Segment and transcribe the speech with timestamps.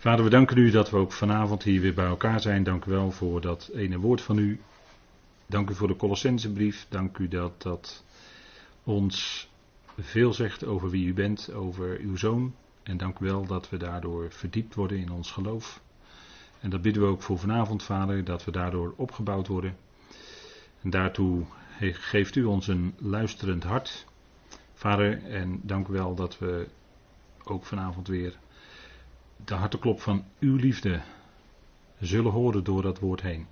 [0.00, 2.62] Vader, we danken u dat we ook vanavond hier weer bij elkaar zijn.
[2.62, 4.60] Dank u wel voor dat ene woord van u.
[5.46, 6.86] Dank u voor de Colossensebrief.
[6.88, 8.04] Dank u dat dat
[8.84, 9.48] ons
[9.98, 12.54] veel zegt over wie u bent, over uw zoon.
[12.82, 15.80] En dank u wel dat we daardoor verdiept worden in ons geloof.
[16.60, 19.76] En dat bidden we ook voor vanavond, Vader, dat we daardoor opgebouwd worden.
[20.82, 21.44] En daartoe
[21.80, 24.06] geeft u ons een luisterend hart.
[24.74, 26.68] Vader, en dank u wel dat we
[27.44, 28.38] ook vanavond weer
[29.44, 31.00] de harteklop van uw liefde
[32.00, 33.46] zullen horen door dat woord heen.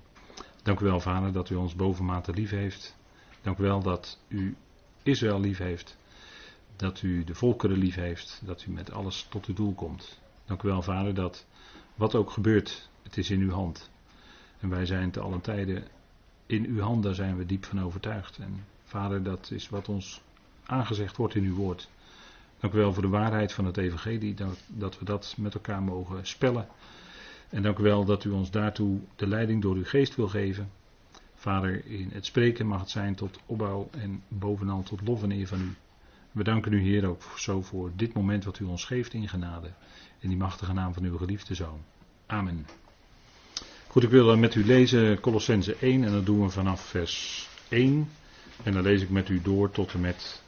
[0.63, 2.97] Dank u wel, Vader, dat u ons bovenmate lief heeft.
[3.41, 4.55] Dank u wel dat u
[5.03, 5.97] Israël lief heeft.
[6.75, 8.41] Dat u de volkeren lief heeft.
[8.45, 10.19] Dat u met alles tot uw doel komt.
[10.45, 11.45] Dank u wel, Vader, dat
[11.95, 13.89] wat ook gebeurt, het is in uw hand.
[14.59, 15.87] En wij zijn te allen tijden
[16.45, 18.37] in uw hand, daar zijn we diep van overtuigd.
[18.37, 20.21] En Vader, dat is wat ons
[20.65, 21.89] aangezegd wordt in uw woord.
[22.59, 24.33] Dank u wel voor de waarheid van het Evangelie,
[24.67, 26.67] dat, we dat met elkaar mogen spellen.
[27.49, 30.71] En dank u wel dat u ons daartoe de leiding door uw geest wil geven.
[31.35, 35.47] Vader, in het spreken mag het zijn tot opbouw en bovenal tot lof en eer
[35.47, 35.75] van u.
[36.31, 39.71] We danken u, Heer, ook zo voor dit moment wat u ons geeft in genade.
[40.19, 41.81] In die machtige naam van uw geliefde Zoon.
[42.25, 42.67] Amen.
[43.87, 48.09] Goed, ik wil met u lezen Colossense 1 en dat doen we vanaf vers 1.
[48.63, 50.43] En dan lees ik met u door tot en met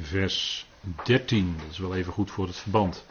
[0.00, 0.66] vers
[1.04, 1.54] 13.
[1.58, 3.06] Dat is wel even goed voor het verband.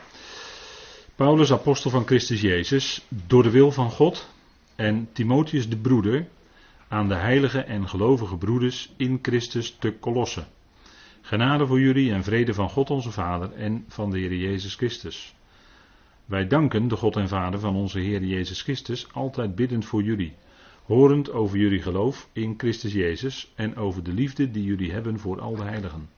[1.16, 4.30] Paulus, apostel van Christus Jezus, door de wil van God
[4.76, 6.28] en Timotheus de broeder
[6.88, 10.48] aan de heilige en gelovige broeders in Christus te Kolossen.
[11.22, 15.36] Genade voor jullie en vrede van God onze Vader en van de Heer Jezus Christus.
[16.26, 20.34] Wij danken de God en Vader van onze Heer Jezus Christus altijd biddend voor jullie,
[20.84, 25.42] horend over jullie geloof in Christus Jezus en over de liefde die jullie hebben voor
[25.42, 26.10] al de heiligen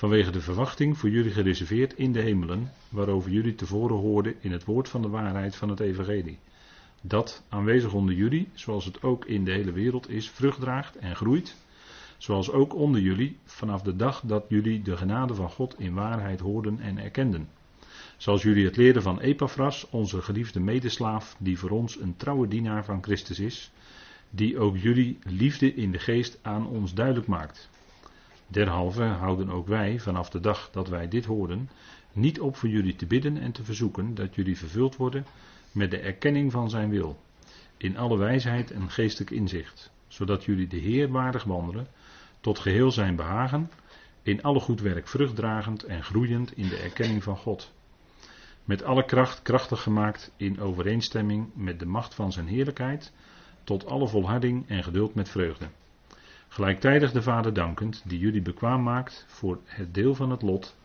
[0.00, 4.64] vanwege de verwachting voor jullie gereserveerd in de hemelen, waarover jullie tevoren hoorden in het
[4.64, 6.38] woord van de waarheid van het evangelie.
[7.00, 11.16] Dat aanwezig onder jullie, zoals het ook in de hele wereld is, vrucht draagt en
[11.16, 11.56] groeit,
[12.18, 16.40] zoals ook onder jullie vanaf de dag dat jullie de genade van God in waarheid
[16.40, 17.48] hoorden en erkenden.
[18.16, 22.84] Zoals jullie het leerden van Epaphras, onze geliefde medeslaaf, die voor ons een trouwe dienaar
[22.84, 23.70] van Christus is,
[24.30, 27.70] die ook jullie liefde in de geest aan ons duidelijk maakt.
[28.50, 31.70] Derhalve houden ook wij, vanaf de dag dat wij dit hoorden,
[32.12, 35.26] niet op voor jullie te bidden en te verzoeken dat jullie vervuld worden
[35.72, 37.20] met de erkenning van zijn wil,
[37.76, 41.86] in alle wijsheid en geestelijk inzicht, zodat jullie de Heer waardig wandelen,
[42.40, 43.70] tot geheel zijn behagen,
[44.22, 47.72] in alle goed werk vruchtdragend en groeiend in de erkenning van God.
[48.64, 53.12] Met alle kracht krachtig gemaakt in overeenstemming met de macht van zijn heerlijkheid,
[53.64, 55.66] tot alle volharding en geduld met vreugde
[56.52, 60.76] Gelijktijdig de Vader dankend, die jullie bekwaam maakt voor het deel van het lot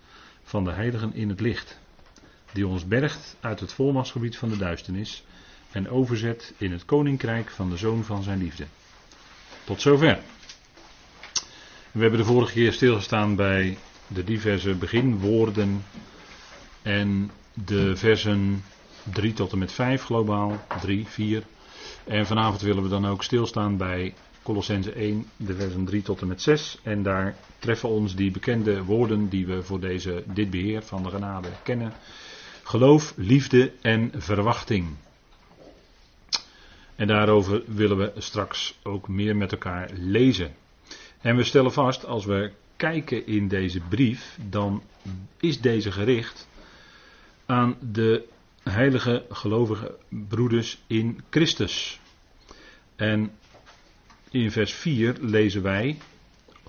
[0.44, 1.80] van de heiligen in het licht,
[2.52, 5.24] die ons bergt uit het volmachtsgebied van de duisternis
[5.72, 8.66] en overzet in het koninkrijk van de Zoon van zijn liefde.
[9.64, 10.20] Tot zover.
[11.92, 13.78] We hebben de vorige keer stilgestaan bij
[14.08, 15.84] de diverse beginwoorden
[16.82, 18.64] en de versen
[19.04, 21.44] 3 tot en met 5 globaal, 3, 4.
[22.04, 24.14] En vanavond willen we dan ook stilstaan bij
[24.46, 26.78] Colossense 1, de versen 3 tot en met 6.
[26.84, 31.10] En daar treffen ons die bekende woorden die we voor deze, dit beheer van de
[31.10, 31.94] genade kennen.
[32.64, 34.88] Geloof, liefde en verwachting.
[36.96, 40.56] En daarover willen we straks ook meer met elkaar lezen.
[41.22, 44.84] En we stellen vast, als we kijken in deze brief, dan
[45.40, 46.48] is deze gericht
[47.46, 48.28] aan de
[48.64, 52.00] heilige gelovige broeders in Christus.
[52.96, 53.32] En
[54.44, 55.98] in vers 4 lezen wij,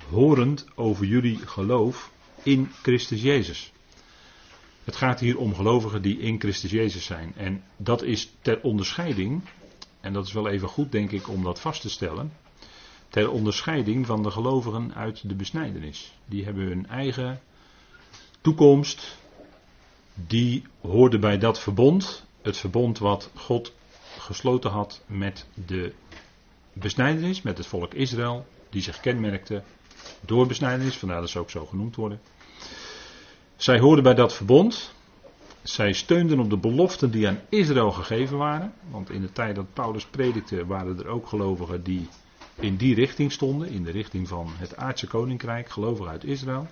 [0.09, 2.11] horend over jullie geloof
[2.43, 3.73] in Christus Jezus.
[4.85, 7.33] Het gaat hier om gelovigen die in Christus Jezus zijn.
[7.37, 9.43] En dat is ter onderscheiding,
[10.01, 12.33] en dat is wel even goed denk ik om dat vast te stellen,
[13.09, 16.13] ter onderscheiding van de gelovigen uit de besnijdenis.
[16.27, 17.41] Die hebben hun eigen
[18.41, 19.17] toekomst,
[20.15, 23.73] die hoorden bij dat verbond, het verbond wat God
[24.19, 25.95] gesloten had met de
[26.79, 29.63] besnijdenis met het volk Israël, die zich kenmerkte
[30.21, 32.21] door besnijdenis, vandaar dat ze ook zo genoemd worden.
[33.57, 34.95] Zij hoorden bij dat verbond.
[35.63, 38.73] Zij steunden op de beloften die aan Israël gegeven waren.
[38.91, 42.09] Want in de tijd dat Paulus predikte waren er ook gelovigen die
[42.55, 43.69] in die richting stonden.
[43.69, 46.67] In de richting van het aardse koninkrijk, gelovigen uit Israël.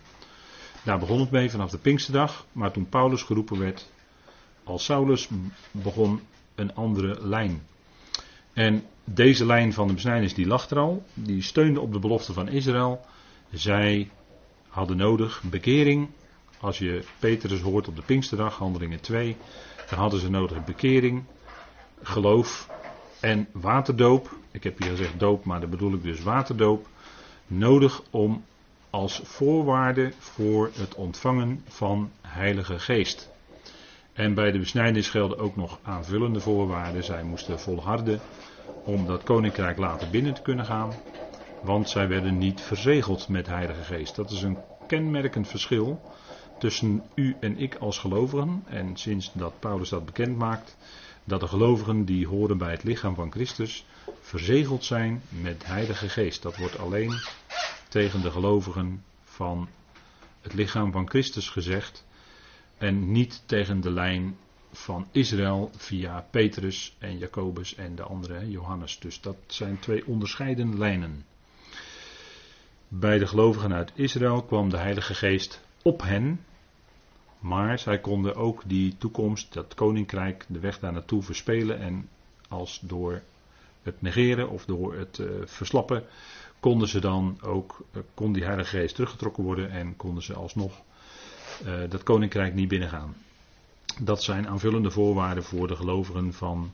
[0.83, 2.47] Daar begon het mee vanaf de Pinksterdag.
[2.53, 3.89] Maar toen Paulus geroepen werd
[4.65, 5.29] als Saulus
[5.71, 6.21] begon
[6.55, 7.62] een andere lijn.
[8.55, 11.05] En deze lijn van de besnijdenis die lag er al.
[11.15, 13.01] Die steunde op de belofte van Israël.
[13.51, 14.11] Zij
[14.69, 16.09] hadden nodig bekering
[16.65, 19.37] als je Petrus hoort op de Pinksterdag, handelingen 2,
[19.91, 21.25] dan hadden ze nodig bekering,
[22.03, 22.69] geloof
[23.21, 24.37] en waterdoop.
[24.51, 26.89] Ik heb hier gezegd doop, maar dat bedoel ik dus waterdoop.
[27.47, 28.45] Nodig om
[28.91, 33.31] als voorwaarde voor het ontvangen van Heilige Geest.
[34.14, 37.05] En bij de besnijdenis gelden ook nog aanvullende voorwaarden.
[37.05, 38.20] Zij moesten volharden
[38.84, 40.93] om dat koninkrijk later binnen te kunnen gaan.
[41.61, 44.16] Want zij werden niet verzegeld met Heilige Geest.
[44.16, 46.00] Dat is een kenmerkend verschil
[46.58, 48.62] tussen u en ik als gelovigen.
[48.66, 50.76] En sinds dat Paulus dat bekend maakt,
[51.25, 53.87] dat de gelovigen die horen bij het lichaam van Christus
[54.20, 56.43] verzegeld zijn met Heilige Geest.
[56.43, 57.22] Dat wordt alleen
[57.88, 59.69] tegen de gelovigen van
[60.40, 62.05] het lichaam van Christus gezegd
[62.85, 64.37] en niet tegen de lijn
[64.73, 68.99] van Israël via Petrus en Jacobus en de andere Johannes.
[68.99, 71.25] Dus dat zijn twee onderscheidende lijnen.
[72.89, 76.45] Bij de gelovigen uit Israël kwam de Heilige Geest op hen,
[77.39, 82.09] maar zij konden ook die toekomst, dat koninkrijk, de weg daar naartoe verspelen en
[82.49, 83.23] als door
[83.83, 86.05] het negeren of door het uh, verslappen
[86.61, 90.83] konden ze dan ook, uh, kon die Heilige Geest teruggetrokken worden en konden ze alsnog
[91.89, 93.17] dat koninkrijk niet binnengaan.
[94.01, 96.73] Dat zijn aanvullende voorwaarden voor de gelovigen van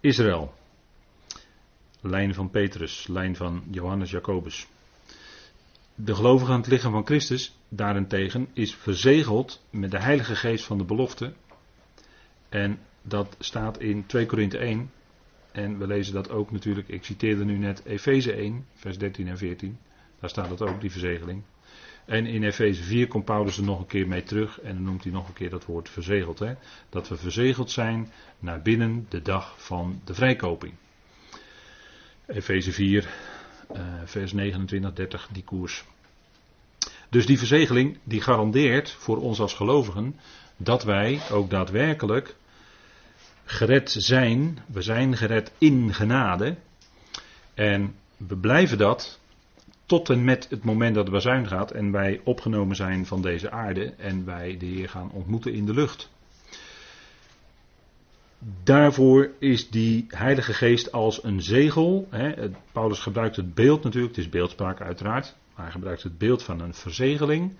[0.00, 0.54] Israël.
[2.00, 4.66] Lijn van Petrus, lijn van Johannes Jacobus.
[5.94, 10.78] De gelovige aan het lichaam van Christus daarentegen is verzegeld met de Heilige Geest van
[10.78, 11.32] de belofte.
[12.48, 14.90] En dat staat in 2 Korinthe 1.
[15.52, 19.38] En we lezen dat ook natuurlijk, ik citeerde nu net Efeze 1, vers 13 en
[19.38, 19.78] 14.
[20.20, 21.42] Daar staat het ook, die verzegeling.
[22.06, 25.02] En in Efeze 4 komt Paulus er nog een keer mee terug en dan noemt
[25.02, 26.38] hij nog een keer dat woord verzegeld.
[26.38, 26.54] Hè?
[26.88, 30.74] Dat we verzegeld zijn naar binnen de dag van de vrijkoping.
[32.26, 33.08] Efeze 4,
[33.72, 35.84] uh, vers 29, 30, die koers.
[37.08, 40.16] Dus die verzegeling die garandeert voor ons als gelovigen
[40.56, 42.36] dat wij ook daadwerkelijk
[43.44, 44.58] gered zijn.
[44.66, 46.56] We zijn gered in genade.
[47.54, 49.18] En we blijven dat
[49.86, 53.50] tot en met het moment dat de bazuin gaat en wij opgenomen zijn van deze
[53.50, 56.10] aarde en wij de Heer gaan ontmoeten in de lucht.
[58.62, 62.06] Daarvoor is die Heilige Geest als een zegel.
[62.10, 66.42] Hè, Paulus gebruikt het beeld natuurlijk, het is beeldspraak uiteraard, maar hij gebruikt het beeld
[66.42, 67.52] van een verzegeling.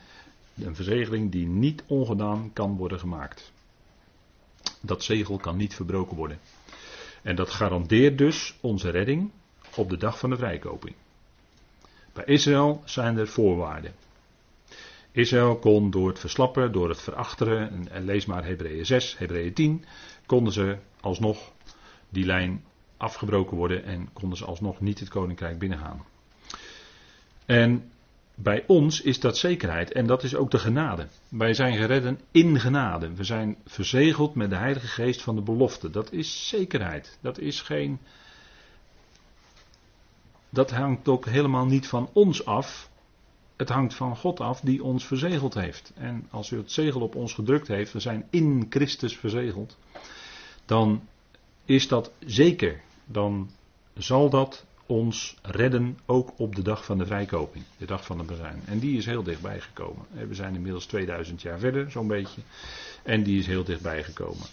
[0.63, 3.53] Een verzegeling die niet ongedaan kan worden gemaakt.
[4.81, 6.39] Dat zegel kan niet verbroken worden.
[7.23, 9.31] En dat garandeert dus onze redding
[9.77, 10.95] op de dag van de vrijkoping.
[12.17, 13.93] Bij Israël zijn er voorwaarden.
[15.13, 19.85] Israël kon door het verslappen, door het verachteren, en lees maar Hebreeën 6, Hebreeën 10,
[20.27, 21.53] konden ze alsnog
[22.09, 22.65] die lijn
[22.97, 26.05] afgebroken worden en konden ze alsnog niet het koninkrijk binnengaan.
[27.47, 27.91] En
[28.35, 31.07] bij ons is dat zekerheid en dat is ook de genade.
[31.29, 33.15] Wij zijn geredden in genade.
[33.15, 35.91] We zijn verzegeld met de Heilige Geest van de belofte.
[35.91, 37.19] Dat is zekerheid.
[37.21, 37.99] Dat is geen
[40.57, 42.91] dat hangt ook helemaal niet van ons af.
[43.57, 45.93] Het hangt van God af die ons verzegeld heeft.
[45.95, 49.77] En als u het zegel op ons gedrukt heeft, we zijn in Christus verzegeld,
[50.65, 51.09] dan
[51.65, 52.81] is dat zeker.
[53.05, 53.51] Dan
[53.95, 58.25] zal dat ons redden ook op de dag van de vrijkoping, de dag van de
[58.25, 58.63] bezuin.
[58.67, 60.07] En die is heel dichtbij gekomen.
[60.29, 62.41] We zijn inmiddels 2000 jaar verder, zo'n beetje.
[63.03, 64.47] En die is heel dichtbij gekomen.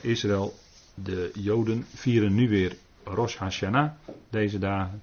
[0.00, 0.54] Israël,
[0.94, 3.90] de Joden vieren nu weer Rosh Hashanah
[4.30, 5.02] deze dagen.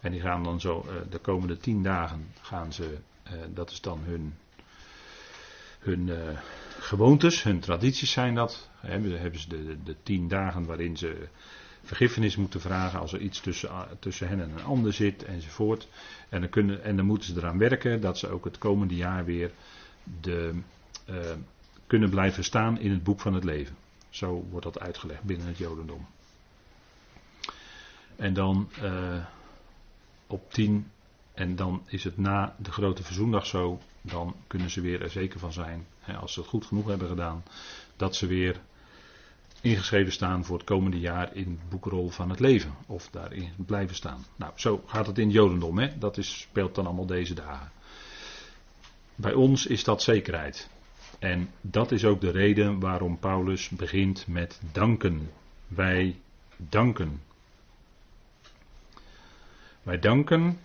[0.00, 3.80] En die gaan dan zo, uh, de komende tien dagen gaan ze, uh, dat is
[3.80, 4.34] dan hun,
[5.78, 6.16] hun uh,
[6.78, 8.68] gewoontes, hun tradities zijn dat.
[8.80, 11.28] Hebben, hebben ze de, de, de, tien dagen waarin ze
[11.82, 15.88] vergiffenis moeten vragen als er iets tussen, tussen hen en een ander zit enzovoort.
[16.28, 19.24] En dan, kunnen, en dan moeten ze eraan werken dat ze ook het komende jaar
[19.24, 19.50] weer
[20.20, 20.54] de,
[21.86, 23.76] kunnen blijven staan in het boek van het leven.
[24.10, 26.06] Zo wordt dat uitgelegd binnen het Jodendom.
[28.18, 29.24] En dan uh,
[30.26, 30.90] op 10.
[31.34, 33.80] En dan is het na de grote verzoendag zo.
[34.00, 35.86] Dan kunnen ze weer er zeker van zijn.
[36.00, 37.42] Hè, als ze het goed genoeg hebben gedaan.
[37.96, 38.60] Dat ze weer
[39.60, 42.74] ingeschreven staan voor het komende jaar in de boekrol van het leven.
[42.86, 44.24] Of daarin blijven staan.
[44.36, 45.78] Nou, zo gaat het in het Jodendom.
[45.78, 45.98] Hè?
[45.98, 47.70] Dat is, speelt dan allemaal deze dagen.
[49.14, 50.68] Bij ons is dat zekerheid.
[51.18, 55.30] En dat is ook de reden waarom Paulus begint met danken.
[55.66, 56.20] Wij
[56.56, 57.22] danken.
[59.88, 60.58] Wij danken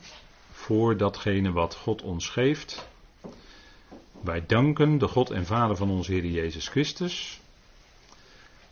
[0.52, 2.90] voor datgene wat God ons geeft.
[4.22, 7.42] Wij danken de God en Vader van onze Heer Jezus Christus.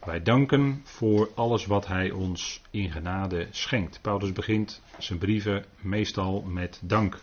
[0.05, 4.01] Wij danken voor alles wat Hij ons in genade schenkt.
[4.01, 7.19] Paulus begint zijn brieven meestal met dank.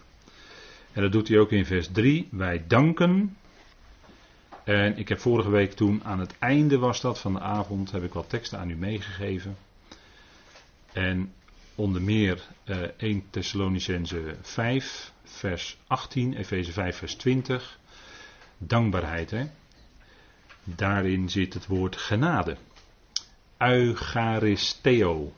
[0.92, 2.28] En dat doet hij ook in vers 3.
[2.30, 3.36] Wij danken.
[4.64, 8.02] En ik heb vorige week toen aan het einde was dat van de avond, heb
[8.02, 9.56] ik wat teksten aan u meegegeven.
[10.92, 11.32] En
[11.78, 17.78] onder meer uh, 1 Thessalonicense 5, vers 18, Efeze 5, vers 20.
[18.58, 19.46] Dankbaarheid, hè.
[20.64, 22.56] Daarin zit het woord genade.
[23.58, 25.32] Eucharisteo.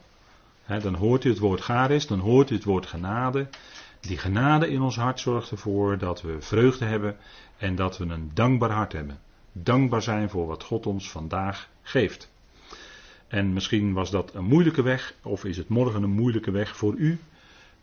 [0.66, 3.48] dan hoort u het woord charis, dan hoort u het woord genade.
[4.00, 7.16] Die genade in ons hart zorgt ervoor dat we vreugde hebben
[7.58, 9.20] en dat we een dankbaar hart hebben.
[9.52, 12.30] Dankbaar zijn voor wat God ons vandaag geeft.
[13.30, 16.94] En misschien was dat een moeilijke weg, of is het morgen een moeilijke weg voor
[16.94, 17.18] u.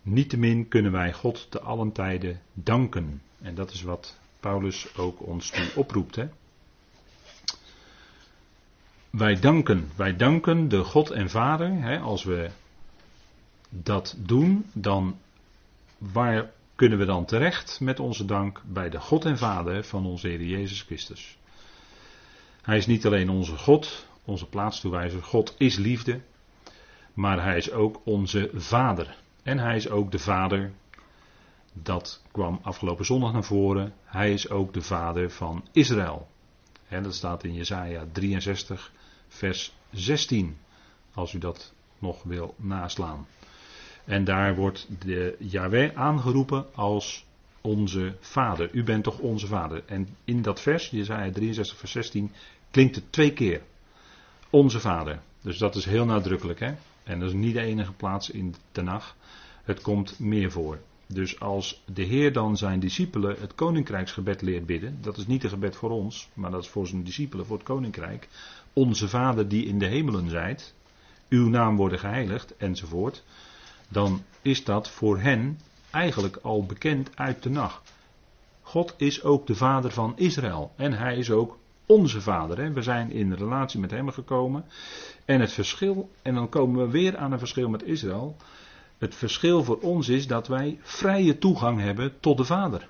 [0.02, 3.22] Niettemin kunnen wij God te allen tijden danken.
[3.42, 6.16] En dat is wat Paulus ook ons nu oproept.
[6.16, 6.28] Hè?
[9.10, 11.72] Wij danken, wij danken de God en Vader.
[11.72, 12.50] Hè, als we
[13.70, 15.18] dat doen, dan
[15.98, 18.62] waar kunnen we dan terecht met onze dank?
[18.66, 21.38] Bij de God en Vader van onze Heer Jezus Christus.
[22.62, 25.24] Hij is niet alleen onze God, onze plaatstoewijzer.
[25.24, 26.22] God is liefde.
[27.14, 29.18] Maar hij is ook onze Vader.
[29.44, 30.72] En hij is ook de Vader.
[31.74, 33.94] Dat kwam afgelopen zondag naar voren.
[34.04, 36.28] Hij is ook de Vader van Israël.
[36.88, 38.92] En dat staat in Jesaja 63,
[39.28, 40.58] vers 16.
[41.14, 43.28] Als u dat nog wil naslaan.
[44.06, 47.26] En daar wordt de Yahweh aangeroepen als
[47.62, 48.70] onze vader.
[48.72, 49.84] U bent toch onze vader.
[49.86, 52.32] En in dat vers, Jezaja 63 vers 16,
[52.72, 53.62] klinkt het twee keer.
[54.50, 55.20] Onze vader.
[55.42, 56.60] Dus dat is heel nadrukkelijk.
[56.60, 56.74] Hè?
[57.04, 59.16] En dat is niet de enige plaats in de Tenach.
[59.64, 60.80] Het komt meer voor.
[61.08, 65.50] Dus als de Heer dan zijn discipelen het koninkrijksgebed leert bidden, dat is niet een
[65.50, 68.28] gebed voor ons, maar dat is voor zijn discipelen, voor het koninkrijk.
[68.74, 70.74] Onze Vader die in de hemelen zijt,
[71.30, 73.24] uw naam worden geheiligd, enzovoort
[73.90, 75.60] dan is dat voor hen
[75.92, 77.94] eigenlijk al bekend uit de nacht.
[78.62, 82.58] God is ook de vader van Israël en hij is ook onze vader.
[82.58, 82.72] Hè.
[82.72, 84.66] We zijn in relatie met hem gekomen.
[85.26, 88.36] En het verschil, en dan komen we weer aan een verschil met Israël.
[88.98, 92.88] Het verschil voor ons is dat wij vrije toegang hebben tot de Vader.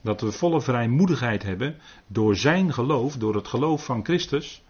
[0.00, 4.62] Dat we volle vrijmoedigheid hebben door zijn geloof, door het geloof van Christus,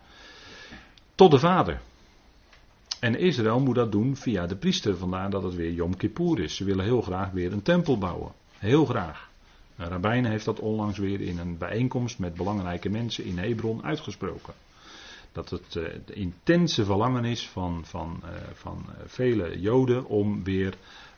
[1.15, 1.81] tot de Vader.
[3.01, 6.57] En Israël moet dat doen via de priester, vandaar dat het weer Yom Kippur is.
[6.57, 8.33] Ze willen heel graag weer een tempel bouwen.
[8.59, 9.31] Heel graag.
[9.77, 14.55] Rabijn heeft dat onlangs weer in een bijeenkomst met belangrijke mensen in Hebron uitgesproken.
[15.33, 20.45] Dat het uh, de intense verlangen is van, van, uh, van uh, vele Joden om
[20.45, 20.75] weer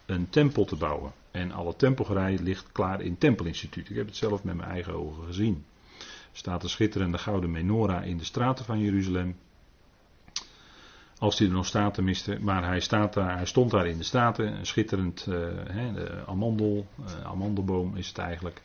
[0.06, 1.12] een tempel te bouwen.
[1.30, 3.90] En alle tempelgerij ligt klaar in Tempelinstituut.
[3.90, 5.64] Ik heb het zelf met mijn eigen ogen gezien.
[5.98, 9.36] Er staat een schitterende gouden menorah in de straten van Jeruzalem.
[11.18, 12.38] Als hij er nog staat tenminste.
[12.40, 14.58] Maar hij, staat daar, hij stond daar in de staten.
[14.58, 15.24] Een schitterend
[15.70, 18.62] hè, de amandel, uh, amandelboom is het eigenlijk.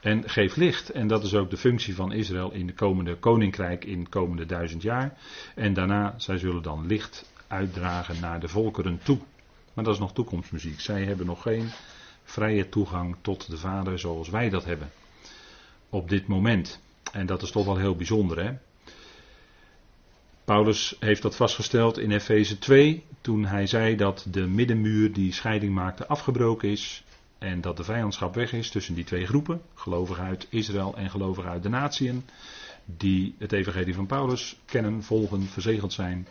[0.00, 0.90] En geeft licht.
[0.90, 4.46] En dat is ook de functie van Israël in de komende koninkrijk in de komende
[4.46, 5.18] duizend jaar.
[5.54, 9.18] En daarna, zij zullen dan licht uitdragen naar de volkeren toe.
[9.74, 10.80] Maar dat is nog toekomstmuziek.
[10.80, 11.68] Zij hebben nog geen
[12.24, 14.90] vrije toegang tot de Vader zoals wij dat hebben.
[15.90, 16.80] Op dit moment.
[17.12, 18.52] En dat is toch wel heel bijzonder hè.
[20.48, 25.74] Paulus heeft dat vastgesteld in Efeze 2, toen hij zei dat de middenmuur die scheiding
[25.74, 27.04] maakte afgebroken is
[27.38, 31.50] en dat de vijandschap weg is tussen die twee groepen, gelovigen uit Israël en gelovigen
[31.50, 32.24] uit de natieën,
[32.84, 36.28] die het evangelie van Paulus kennen, volgen, verzegeld zijn.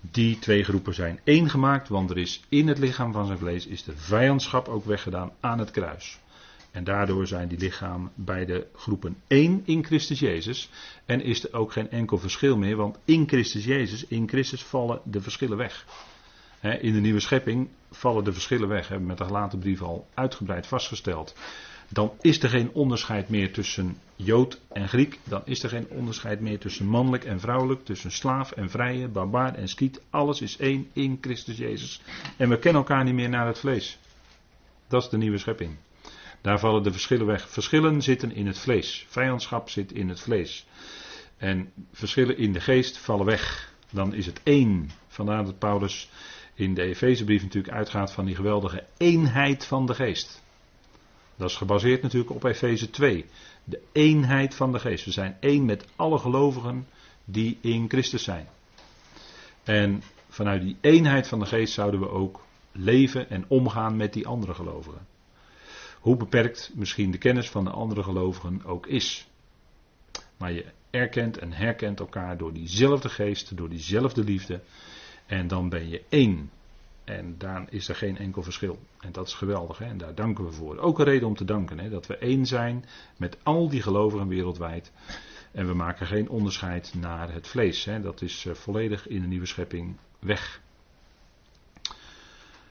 [0.00, 3.66] Die twee groepen zijn één gemaakt, want er is in het lichaam van zijn vlees
[3.66, 6.18] is de vijandschap ook weggedaan aan het kruis.
[6.70, 10.70] En daardoor zijn die lichamen beide groepen één in Christus Jezus.
[11.04, 15.00] En is er ook geen enkel verschil meer, want in Christus Jezus, in Christus vallen
[15.04, 15.84] de verschillen weg.
[16.60, 18.88] in de nieuwe schepping vallen de verschillen weg.
[18.88, 21.34] Hebben we met de gelaten brief al uitgebreid vastgesteld.
[21.88, 25.18] Dan is er geen onderscheid meer tussen Jood en Griek.
[25.24, 27.84] Dan is er geen onderscheid meer tussen mannelijk en vrouwelijk.
[27.84, 30.00] Tussen slaaf en vrije, barbaar en skiet.
[30.10, 32.00] Alles is één in Christus Jezus.
[32.36, 33.98] En we kennen elkaar niet meer naar het vlees.
[34.88, 35.76] Dat is de nieuwe schepping.
[36.40, 37.50] Daar vallen de verschillen weg.
[37.50, 39.06] Verschillen zitten in het vlees.
[39.08, 40.66] Vijandschap zit in het vlees.
[41.36, 43.72] En verschillen in de geest vallen weg.
[43.90, 44.90] Dan is het één.
[45.08, 46.10] Vandaar dat Paulus
[46.54, 50.42] in de Efezebrief natuurlijk uitgaat van die geweldige eenheid van de geest.
[51.36, 53.24] Dat is gebaseerd natuurlijk op Efeze 2.
[53.64, 55.04] De eenheid van de geest.
[55.04, 56.86] We zijn één met alle gelovigen
[57.24, 58.48] die in Christus zijn.
[59.64, 64.26] En vanuit die eenheid van de geest zouden we ook leven en omgaan met die
[64.26, 65.06] andere gelovigen.
[66.00, 69.28] Hoe beperkt misschien de kennis van de andere gelovigen ook is.
[70.36, 74.60] Maar je erkent en herkent elkaar door diezelfde geest, door diezelfde liefde.
[75.26, 76.50] En dan ben je één.
[77.04, 78.78] En daar is er geen enkel verschil.
[79.00, 79.78] En dat is geweldig.
[79.78, 79.84] Hè?
[79.84, 80.78] En daar danken we voor.
[80.78, 81.78] Ook een reden om te danken.
[81.78, 81.88] Hè?
[81.88, 82.84] Dat we één zijn
[83.16, 84.92] met al die gelovigen wereldwijd.
[85.52, 87.84] En we maken geen onderscheid naar het vlees.
[87.84, 88.00] Hè?
[88.00, 90.60] Dat is uh, volledig in de nieuwe schepping weg.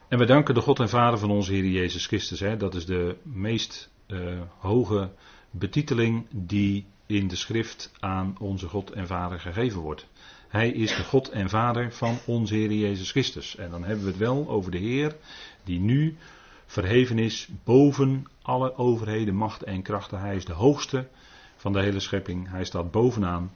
[0.08, 2.40] En we danken de God en Vader van onze Heer Jezus Christus.
[2.40, 2.58] Hè?
[2.58, 5.12] Dat is de meest uh, hoge
[5.52, 10.08] betiteling die in de schrift aan onze God en Vader gegeven wordt.
[10.48, 13.56] Hij is de God en Vader van onze Heer Jezus Christus.
[13.56, 15.16] En dan hebben we het wel over de Heer
[15.64, 16.18] die nu
[16.66, 20.20] verheven is boven alle overheden, macht en krachten.
[20.20, 21.08] Hij is de hoogste
[21.56, 22.50] van de hele schepping.
[22.50, 23.52] Hij staat bovenaan.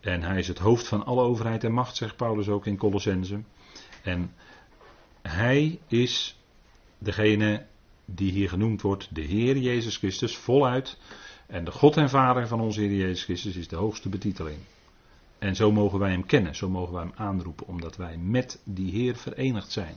[0.00, 3.40] En hij is het hoofd van alle overheid en macht, zegt Paulus ook in Colossense.
[4.02, 4.32] En
[5.22, 6.36] hij is
[6.98, 7.66] degene
[8.04, 10.98] die hier genoemd wordt, de Heer Jezus Christus, voluit.
[11.46, 14.58] En de God en Vader van onze Heer Jezus Christus is de hoogste betiteling.
[15.38, 18.90] En zo mogen wij hem kennen, zo mogen wij hem aanroepen, omdat wij met die
[18.90, 19.94] Heer verenigd zijn.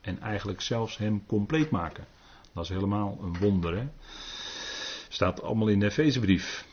[0.00, 2.04] En eigenlijk zelfs hem compleet maken.
[2.52, 3.76] Dat is helemaal een wonder.
[3.76, 3.86] Hè?
[5.08, 6.66] Staat allemaal in de Efezebrief.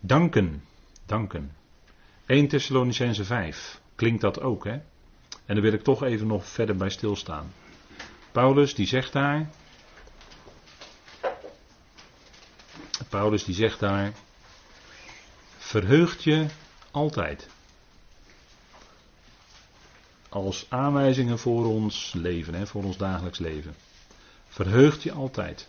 [0.00, 0.64] Danken,
[1.06, 1.52] danken.
[2.26, 3.80] 1 Thessalonicense 5.
[3.94, 4.80] Klinkt dat ook, hè?
[5.52, 7.52] En daar wil ik toch even nog verder bij stilstaan.
[8.30, 9.50] Paulus die zegt daar.
[13.08, 14.12] Paulus die zegt daar.
[15.58, 16.46] Verheugt je
[16.90, 17.48] altijd.
[20.28, 23.74] Als aanwijzingen voor ons leven, hè, voor ons dagelijks leven.
[24.48, 25.68] Verheugt je altijd.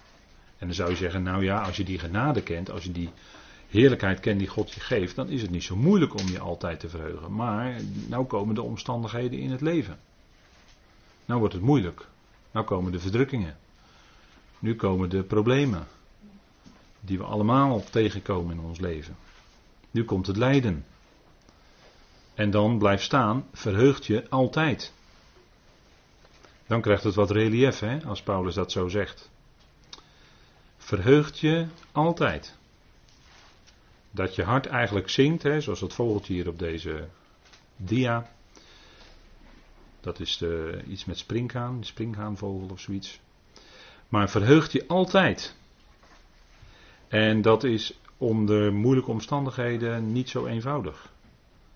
[0.58, 3.10] En dan zou je zeggen, nou ja, als je die genade kent, als je die
[3.74, 6.80] heerlijkheid kent die God je geeft, dan is het niet zo moeilijk om je altijd
[6.80, 7.36] te verheugen.
[7.36, 10.00] Maar nou komen de omstandigheden in het leven.
[11.26, 12.08] Nou wordt het moeilijk.
[12.52, 13.58] Nou komen de verdrukkingen.
[14.60, 15.88] Nu komen de problemen.
[17.00, 19.16] Die we allemaal tegenkomen in ons leven.
[19.92, 20.86] Nu komt het lijden.
[22.34, 24.94] En dan blijft staan, verheugt je altijd.
[26.68, 29.30] Dan krijgt het wat relief, hè, als Paulus dat zo zegt.
[30.78, 32.58] Verheugt je altijd.
[34.16, 37.08] Dat je hart eigenlijk zingt, hè, zoals dat vogeltje hier op deze
[37.78, 38.32] dia.
[40.02, 43.20] Dat is de, iets met springhaan, springhaanvogel of zoiets.
[44.10, 45.56] Maar verheugt je altijd.
[47.08, 51.12] En dat is onder moeilijke omstandigheden niet zo eenvoudig.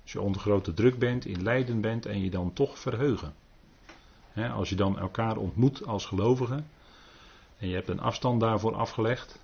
[0.03, 3.33] Als je onder grote druk bent, in lijden bent en je dan toch verheugen.
[4.35, 6.67] als je dan elkaar ontmoet als gelovigen
[7.57, 9.39] en je hebt een afstand daarvoor afgelegd,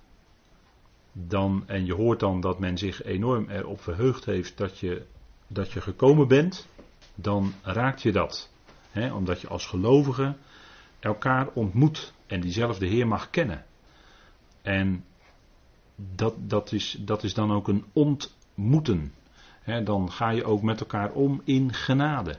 [1.16, 5.06] dan, en je hoort dan dat men zich enorm erop verheugd heeft dat je,
[5.46, 6.68] dat je gekomen bent,
[7.14, 8.50] dan raakt je dat.
[9.12, 10.36] omdat je als gelovige
[11.00, 13.64] elkaar ontmoet en diezelfde Heer mag kennen.
[14.62, 15.04] En
[15.96, 19.12] dat, dat, is, dat is dan ook een ontmoeten.
[19.84, 22.38] dan ga je ook met elkaar om in genade.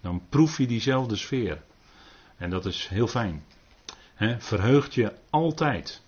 [0.00, 1.62] Dan proef je diezelfde sfeer.
[2.36, 3.44] En dat is heel fijn.
[4.14, 6.02] He, verheugt je altijd.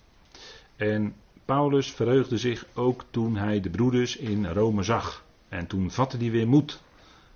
[0.75, 5.23] En Paulus verheugde zich ook toen hij de broeders in Rome zag.
[5.49, 6.81] En toen vatte hij weer moed.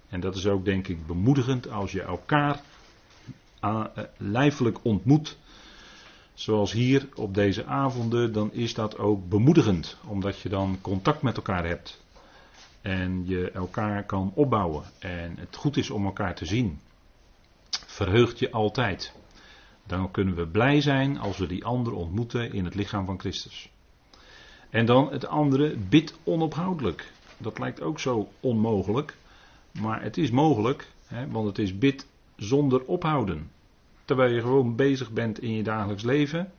[0.07, 2.61] En dat is ook denk ik bemoedigend als je elkaar
[3.59, 3.85] eh,
[4.17, 5.37] lijfelijk ontmoet.
[6.33, 9.97] Zoals hier op deze avonden, dan is dat ook bemoedigend.
[10.05, 12.01] Omdat je dan contact met elkaar hebt.
[12.81, 14.83] En je elkaar kan opbouwen.
[14.99, 16.79] En het goed is om elkaar te zien.
[17.69, 19.13] Verheugt je altijd.
[19.87, 23.69] Dan kunnen we blij zijn als we die ander ontmoeten in het lichaam van Christus.
[24.69, 27.11] En dan het andere, bid onophoudelijk.
[27.37, 29.17] Dat lijkt ook zo onmogelijk.
[29.71, 33.51] Maar het is mogelijk, hè, want het is bid zonder ophouden.
[34.05, 36.51] Terwijl je gewoon bezig bent in je dagelijks leven,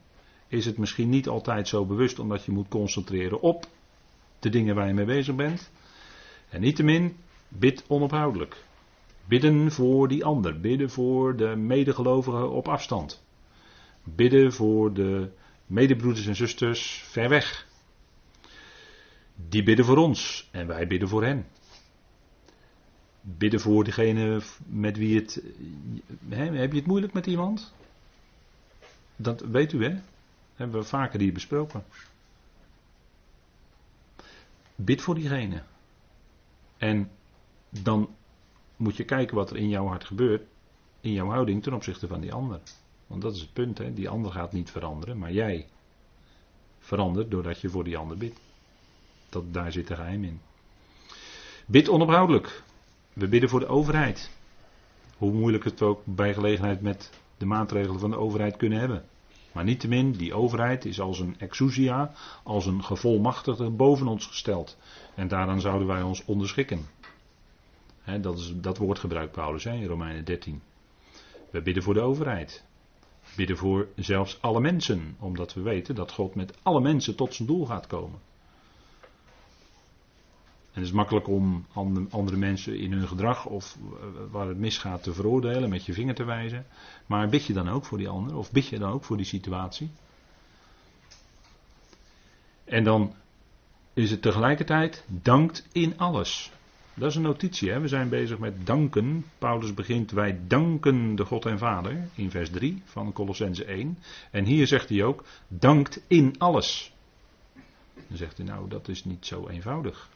[0.49, 3.67] is het misschien niet altijd zo bewust omdat je moet concentreren op
[4.39, 5.71] de dingen waar je mee bezig bent.
[6.49, 7.17] En niettemin,
[7.49, 8.65] bid onophoudelijk.
[9.25, 13.23] Bidden voor die ander, bidden voor de medegelovigen op afstand.
[14.05, 15.29] Bidden voor de
[15.67, 17.69] medebroeders en zusters ver weg.
[19.49, 21.47] Die bidden voor ons en wij bidden voor hen.
[23.21, 25.43] Bidden voor degene met wie het.
[26.29, 27.75] Hè, heb je het moeilijk met iemand?
[29.17, 30.01] Dat weet u, hè?
[30.55, 31.85] Hebben we vaker hier besproken.
[34.75, 35.63] Bid voor diegene.
[36.77, 37.11] En
[37.69, 38.09] dan
[38.77, 40.43] moet je kijken wat er in jouw hart gebeurt.
[41.01, 42.61] In jouw houding ten opzichte van die ander.
[43.07, 43.95] Want dat is het punt, hè?
[43.95, 45.69] Die ander gaat niet veranderen, maar jij
[46.79, 48.41] verandert doordat je voor die ander bidt.
[49.31, 50.41] Dat, daar zit de geheim in.
[51.67, 52.63] Bid onophoudelijk.
[53.13, 54.31] We bidden voor de overheid.
[55.17, 59.05] Hoe moeilijk het ook bij gelegenheid met de maatregelen van de overheid kunnen hebben.
[59.53, 62.13] Maar niettemin, die overheid is als een exousia,
[62.43, 64.77] als een gevolmachtigde boven ons gesteld.
[65.15, 66.87] En daaraan zouden wij ons onderschikken.
[68.21, 70.63] dat, is, dat woord gebruikt Paulus hè, in Romeinen 13.
[71.51, 72.65] We bidden voor de overheid.
[73.37, 77.49] Bidden voor zelfs alle mensen, omdat we weten dat God met alle mensen tot zijn
[77.49, 78.19] doel gaat komen.
[80.73, 81.67] En het is makkelijk om
[82.11, 86.15] andere mensen in hun gedrag of eh, waar het misgaat te veroordelen, met je vinger
[86.15, 86.67] te wijzen.
[87.07, 88.37] Maar bid je dan ook voor die ander?
[88.37, 89.91] Of bid je dan ook voor die situatie?
[92.65, 93.15] En dan
[93.95, 96.53] is het tegelijkertijd dankt in alles.
[96.95, 97.81] Dat is een notitie, hè?
[97.81, 99.25] we zijn bezig met danken.
[99.39, 103.99] Paulus begint, wij danken de God en Vader, in vers 3 van Colossense 1.
[104.31, 106.93] En hier zegt hij ook, dankt in alles.
[108.09, 110.09] Dan zegt hij, nou dat is niet zo eenvoudig.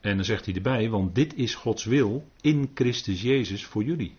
[0.00, 4.14] En dan zegt hij erbij, want dit is Gods wil in Christus Jezus voor jullie.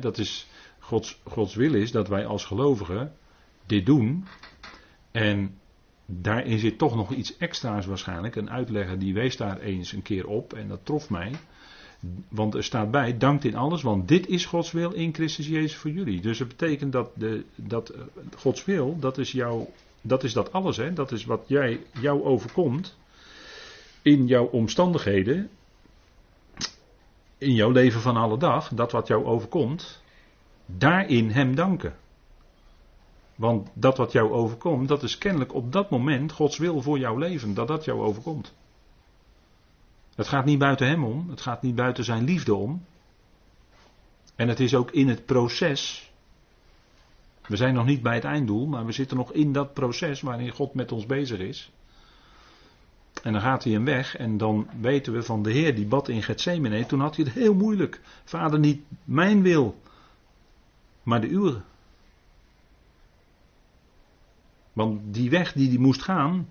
[0.00, 0.46] Dat is,
[0.78, 3.12] Gods, Gods wil is dat wij als gelovigen
[3.66, 4.24] dit doen.
[5.10, 5.58] En
[6.06, 8.36] daarin zit toch nog iets extra's waarschijnlijk.
[8.36, 11.32] Een uitlegger die wees daar eens een keer op en dat trof mij.
[12.28, 15.76] Want er staat bij, dankt in alles, want dit is Gods wil in Christus Jezus
[15.76, 16.20] voor jullie.
[16.20, 18.00] Dus het betekent dat, de, dat eh,
[18.36, 20.92] Gods wil, dat is, jouw, dat is dat alles, hè?
[20.92, 22.96] dat is wat jij, jou overkomt
[24.06, 25.50] in jouw omstandigheden,
[27.38, 30.02] in jouw leven van alle dag, dat wat jou overkomt,
[30.66, 31.96] daarin Hem danken.
[33.34, 37.16] Want dat wat jou overkomt, dat is kennelijk op dat moment Gods wil voor jouw
[37.16, 38.54] leven, dat dat jou overkomt.
[40.14, 42.84] Het gaat niet buiten Hem om, het gaat niet buiten Zijn liefde om.
[44.34, 46.10] En het is ook in het proces.
[47.46, 50.50] We zijn nog niet bij het einddoel, maar we zitten nog in dat proces waarin
[50.50, 51.70] God met ons bezig is.
[53.22, 56.08] En dan gaat hij hem weg en dan weten we van de Heer die bad
[56.08, 56.86] in Gethsemane.
[56.86, 58.00] Toen had hij het heel moeilijk.
[58.24, 59.80] Vader, niet mijn wil,
[61.02, 61.60] maar de uwe.
[64.72, 66.48] Want die weg die hij moest gaan,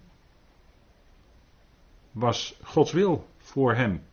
[2.11, 4.03] was Gods wil voor hem.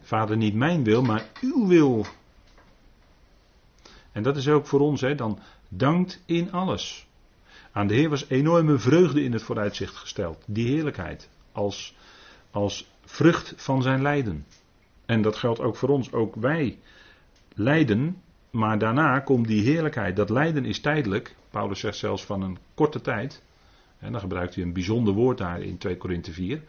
[0.00, 2.06] Vader, niet mijn wil, maar uw wil.
[4.12, 5.38] En dat is ook voor ons, hè, dan
[5.68, 7.07] dankt in alles.
[7.78, 10.44] Aan de Heer was enorme vreugde in het vooruitzicht gesteld.
[10.46, 11.28] Die heerlijkheid.
[11.52, 11.94] Als,
[12.50, 14.46] als vrucht van zijn lijden.
[15.06, 16.12] En dat geldt ook voor ons.
[16.12, 16.78] Ook wij
[17.54, 18.22] lijden.
[18.50, 20.16] Maar daarna komt die heerlijkheid.
[20.16, 21.34] Dat lijden is tijdelijk.
[21.50, 23.42] Paulus zegt zelfs van een korte tijd.
[23.98, 26.62] En dan gebruikt hij een bijzonder woord daar in 2 Korinthe 4.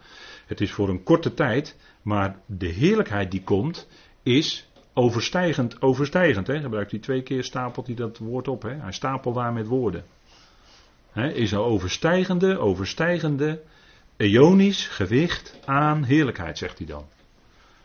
[0.46, 1.76] Het is voor een korte tijd.
[2.02, 3.88] Maar de heerlijkheid die komt.
[4.22, 6.46] Is overstijgend, overstijgend.
[6.46, 6.60] Hè?
[6.60, 8.62] Gebruikt hij twee keer, stapelt hij dat woord op.
[8.62, 8.74] Hè?
[8.74, 10.04] Hij stapelt daar met woorden
[11.14, 13.60] is een overstijgende, overstijgende,
[14.16, 17.04] eonisch gewicht aan heerlijkheid, zegt hij dan.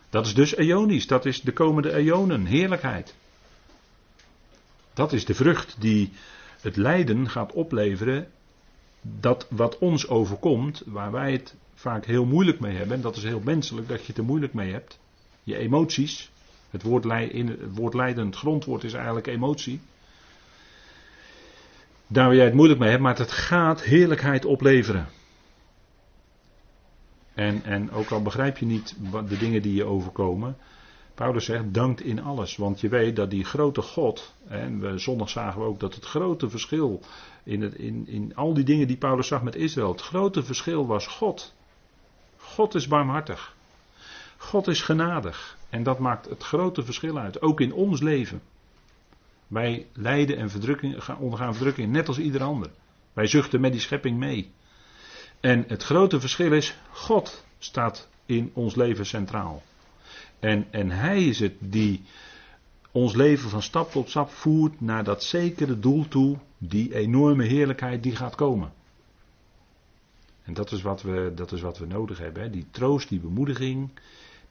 [0.10, 3.16] Dat is dus eonisch, dat is de komende eonen, heerlijkheid.
[4.94, 6.12] Dat is de vrucht die
[6.62, 8.28] het lijden gaat opleveren,
[9.02, 13.24] dat wat ons overkomt, waar wij het vaak heel moeilijk mee hebben, en dat is
[13.24, 15.00] heel menselijk dat je het er moeilijk mee hebt,
[15.44, 16.30] je emoties,
[16.70, 19.80] het woord, in het woord lijden, het grondwoord is eigenlijk emotie
[22.08, 25.08] daar waar jij het moeilijk mee hebt, maar het gaat heerlijkheid opleveren.
[27.34, 28.96] En, en ook al begrijp je niet
[29.28, 30.58] de dingen die je overkomen,
[31.16, 32.56] Paulus zegt, dankt in alles.
[32.56, 36.06] Want je weet dat die grote God, en we, zondag zagen we ook dat het
[36.06, 37.02] grote verschil
[37.44, 40.88] in, het, in, in al die dingen die Paulus zag met Israël, het grote verschil
[40.88, 41.54] was God.
[42.38, 43.56] God is barmhartig.
[44.38, 45.58] God is genadig.
[45.70, 48.42] En dat maakt het grote verschil uit, ook in ons leven.
[49.56, 52.70] Wij lijden en verdrukking, ondergaan verdrukking net als ieder ander.
[53.14, 54.52] Wij zuchten met die schepping mee.
[55.40, 59.64] En het grote verschil is, God staat in ons leven centraal.
[60.40, 62.02] En, en Hij is het die
[62.92, 68.04] ons leven van stap tot stap voert naar dat zekere doel toe, die enorme heerlijkheid
[68.04, 68.74] die gaat komen.
[70.44, 72.44] En dat is wat we, dat is wat we nodig hebben.
[72.44, 72.50] Hè?
[72.50, 73.90] Die troost, die bemoediging,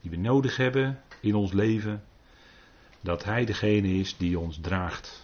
[0.00, 2.02] die we nodig hebben in ons leven
[3.04, 5.22] dat Hij degene is die ons draagt.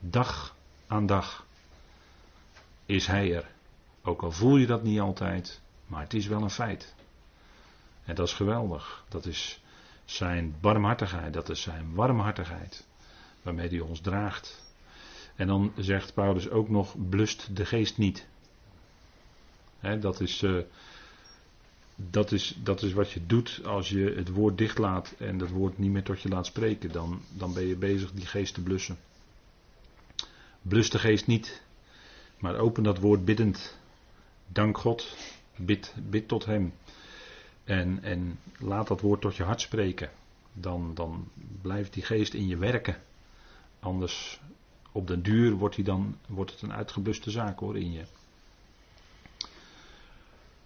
[0.00, 1.46] Dag aan dag
[2.86, 3.48] is Hij er.
[4.02, 6.94] Ook al voel je dat niet altijd, maar het is wel een feit.
[8.04, 9.04] En dat is geweldig.
[9.08, 9.62] Dat is
[10.04, 12.86] zijn barmhartigheid, dat is zijn warmhartigheid
[13.42, 14.64] waarmee hij ons draagt.
[15.34, 18.26] En dan zegt Paulus ook nog: blust de geest niet.
[20.00, 20.42] dat is.
[20.42, 20.62] Uh,
[21.96, 25.78] dat is, dat is wat je doet als je het woord dichtlaat en dat woord
[25.78, 26.92] niet meer tot je laat spreken.
[26.92, 28.98] Dan, dan ben je bezig die geest te blussen.
[30.62, 31.62] Blus de geest niet,
[32.38, 33.78] maar open dat woord biddend.
[34.46, 35.16] Dank God,
[35.56, 36.72] bid, bid tot Hem.
[37.64, 40.10] En, en laat dat woord tot je hart spreken.
[40.52, 41.28] Dan, dan
[41.62, 42.96] blijft die geest in je werken.
[43.80, 44.40] Anders
[44.92, 48.04] op den duur wordt, dan, wordt het een uitgebluste zaak hoor in je.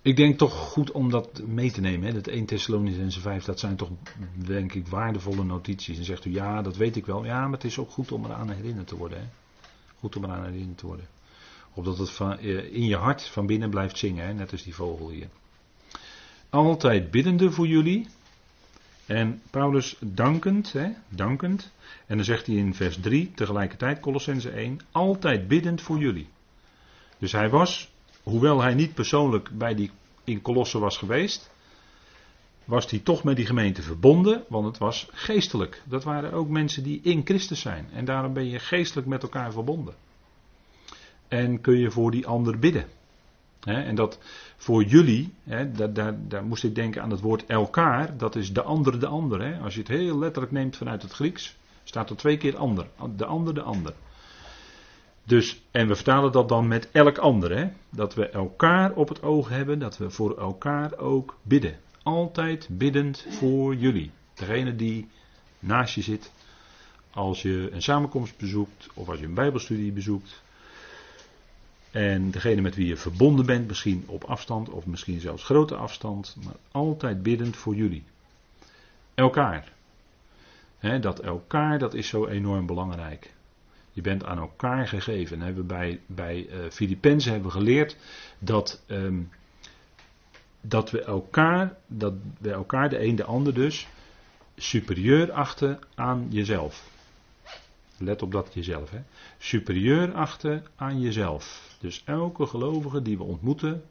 [0.03, 2.07] Ik denk toch goed om dat mee te nemen.
[2.07, 2.13] Hè?
[2.15, 3.91] Dat 1 Thessalonicense 5, dat zijn toch
[4.35, 5.99] denk ik waardevolle notities.
[5.99, 7.25] En zegt u, ja, dat weet ik wel.
[7.25, 9.19] Ja, maar het is ook goed om eraan herinnerd te worden.
[9.19, 9.25] Hè?
[9.99, 11.07] Goed om eraan herinnerd te worden.
[11.75, 14.33] Opdat het van, eh, in je hart van binnen blijft zingen, hè?
[14.33, 15.29] net als die vogel hier.
[16.51, 18.07] Altijd biddende voor jullie.
[19.07, 21.71] En Paulus dankend, hè, dankend.
[22.07, 26.29] En dan zegt hij in vers 3 tegelijkertijd, Colossense 1, altijd biddend voor jullie.
[27.19, 27.90] Dus hij was,
[28.23, 29.91] hoewel hij niet persoonlijk bij die
[30.25, 31.51] in Colosse was geweest,
[32.65, 35.83] was hij toch met die gemeente verbonden, want het was geestelijk.
[35.85, 37.89] Dat waren ook mensen die in Christus zijn.
[37.93, 39.95] En daarom ben je geestelijk met elkaar verbonden.
[41.29, 42.85] En kun je voor die ander bidden.
[43.61, 44.19] en dat
[44.57, 48.63] voor jullie, daar, daar, daar, moest ik denken aan het woord elkaar, dat is de
[48.63, 49.61] ander de ander.
[49.63, 52.87] Als je het heel letterlijk neemt vanuit het Grieks, staat er twee keer ander.
[53.17, 53.95] De ander de ander.
[55.25, 57.57] Dus, en we vertalen dat dan met elk ander.
[57.57, 57.69] Hè?
[57.91, 61.77] Dat we elkaar op het oog hebben, dat we voor elkaar ook bidden.
[62.03, 64.11] Altijd biddend voor jullie.
[64.35, 65.09] Degene die
[65.59, 66.33] naast je zit,
[67.11, 70.43] als je een samenkomst bezoekt of als je een bijbelstudie bezoekt.
[71.91, 76.37] En degene met wie je verbonden bent, misschien op afstand of misschien zelfs grote afstand,
[76.45, 78.05] maar altijd biddend voor jullie.
[79.15, 79.73] Elkaar.
[81.01, 83.33] dat elkaar, dat is zo enorm belangrijk.
[83.93, 85.37] Je bent aan elkaar gegeven.
[85.37, 87.97] En hebben bij, bij Filippenzen hebben we geleerd
[88.39, 89.31] dat, um,
[90.61, 93.89] dat we elkaar, dat we elkaar, de een de ander dus,
[94.57, 96.89] superieur achten aan jezelf.
[97.99, 98.91] Let op dat jezelf.
[98.91, 99.01] Hè.
[99.39, 101.77] Superieur achten aan jezelf.
[101.81, 103.83] Dus elke gelovige die we ontmoeten,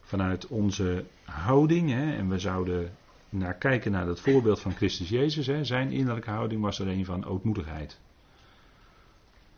[0.00, 2.90] vanuit onze houding, hè, en we zouden
[3.28, 7.04] naar kijken naar het voorbeeld van Christus Jezus, hè, zijn innerlijke houding was er een
[7.04, 7.98] van ootmoedigheid.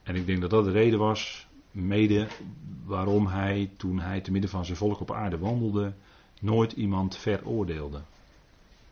[0.03, 2.29] En ik denk dat dat de reden was, mede
[2.85, 5.95] waarom hij, toen hij te midden van zijn volk op aarde wandelde,
[6.41, 8.03] nooit iemand veroordeelde.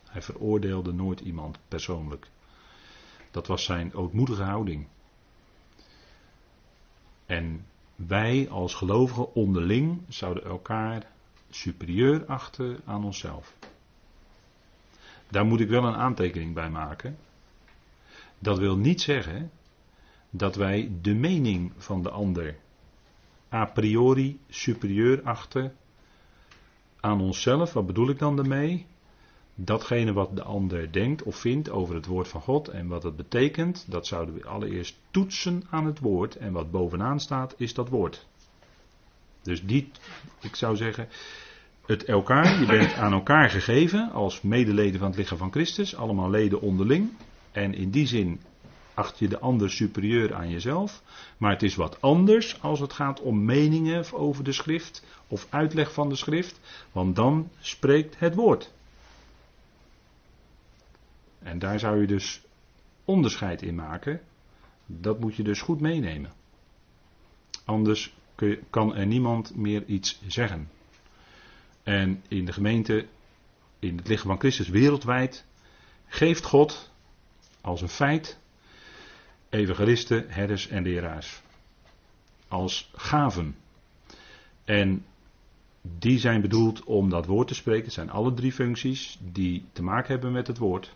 [0.09, 2.27] Hij veroordeelde nooit iemand persoonlijk.
[3.31, 4.87] Dat was zijn ootmoedige houding.
[7.27, 11.07] En wij als gelovigen onderling zouden elkaar
[11.51, 13.57] superieur achten aan onszelf.
[15.29, 17.19] Daar moet ik wel een aantekening bij maken.
[18.39, 19.51] Dat wil niet zeggen
[20.31, 22.57] dat wij de mening van de ander
[23.53, 25.73] a priori superieur achten
[27.01, 27.73] aan onszelf.
[27.73, 28.87] Wat bedoel ik dan daarmee?
[29.55, 33.17] Datgene wat de ander denkt of vindt over het woord van God en wat het
[33.17, 36.37] betekent, dat zouden we allereerst toetsen aan het woord.
[36.37, 38.27] En wat bovenaan staat, is dat woord.
[39.43, 39.91] Dus die,
[40.41, 41.09] ik zou zeggen,
[41.87, 46.31] het elkaar, je bent aan elkaar gegeven als medeleden van het lichaam van Christus, allemaal
[46.31, 47.11] leden onderling.
[47.53, 48.41] En in die zin
[49.01, 51.03] acht je de ander superieur aan jezelf.
[51.37, 55.93] Maar het is wat anders als het gaat om meningen over de schrift of uitleg
[55.93, 56.61] van de schrift,
[56.93, 58.73] want dan spreekt het woord.
[61.39, 62.43] En daar zou je dus
[63.05, 64.21] onderscheid in maken.
[64.87, 66.33] Dat moet je dus goed meenemen.
[67.65, 68.15] Anders
[68.71, 70.71] kan er niemand meer iets zeggen.
[71.83, 73.07] En in de gemeente,
[73.79, 75.45] in het lichaam van Christus wereldwijd,
[76.07, 76.91] geeft God
[77.61, 78.40] als een feit
[79.51, 81.43] evangelisten, herders en leraars.
[82.49, 83.57] Als gaven.
[84.65, 85.05] En
[85.83, 87.85] die zijn bedoeld om dat woord te spreken.
[87.85, 90.95] Het zijn alle drie functies die te maken hebben met het woord.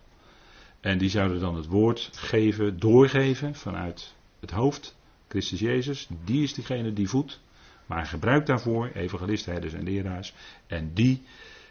[0.80, 4.96] En die zouden dan het woord geven, doorgeven vanuit het hoofd.
[5.28, 7.40] Christus Jezus, die is degene die voedt.
[7.86, 10.34] Maar hij gebruikt daarvoor evangelisten, herders en leraars.
[10.66, 11.22] En die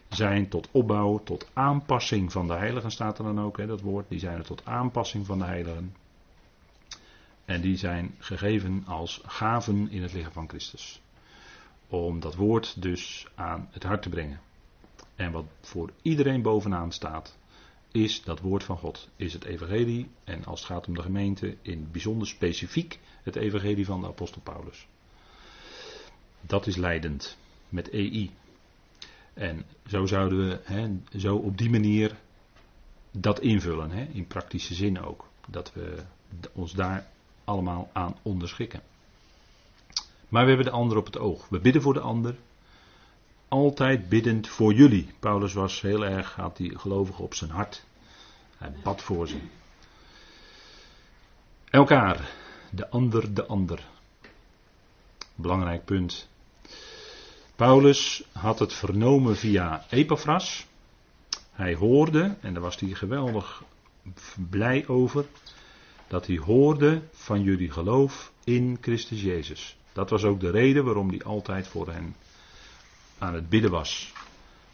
[0.09, 4.09] zijn tot opbouw, tot aanpassing van de heiligen, staat er dan ook, hè, dat woord.
[4.09, 5.95] Die zijn er tot aanpassing van de heiligen.
[7.53, 11.01] En die zijn gegeven als gaven in het lichaam van Christus.
[11.87, 14.39] Om dat woord dus aan het hart te brengen.
[15.15, 17.37] En wat voor iedereen bovenaan staat,
[17.91, 19.09] is dat woord van God.
[19.15, 23.85] Is het evangelie en als het gaat om de gemeente in bijzonder specifiek het evangelie
[23.85, 24.87] van de apostel Paulus.
[26.41, 27.37] Dat is leidend
[27.69, 28.31] met EI.
[29.33, 30.89] En zo zouden we hè,
[31.19, 32.15] zo op die manier
[33.11, 35.27] dat invullen, hè, in praktische zin ook.
[35.47, 36.03] Dat we
[36.53, 37.11] ons daar
[37.43, 38.81] allemaal aan onderschikken.
[40.29, 41.49] Maar we hebben de ander op het oog.
[41.49, 42.35] We bidden voor de ander.
[43.47, 45.13] Altijd biddend voor jullie.
[45.19, 47.83] Paulus was heel erg, had die gelovigen op zijn hart.
[48.57, 49.37] Hij bad voor ze.
[51.69, 52.29] Elkaar.
[52.69, 53.87] De ander, de ander.
[55.35, 56.29] Belangrijk punt.
[57.55, 60.65] Paulus had het vernomen via Epaphras.
[61.51, 63.63] Hij hoorde, en daar was hij geweldig
[64.49, 65.25] blij over
[66.07, 69.77] dat hij hoorde van jullie geloof in Christus Jezus.
[69.93, 72.15] Dat was ook de reden waarom hij altijd voor hen
[73.17, 74.13] aan het bidden was.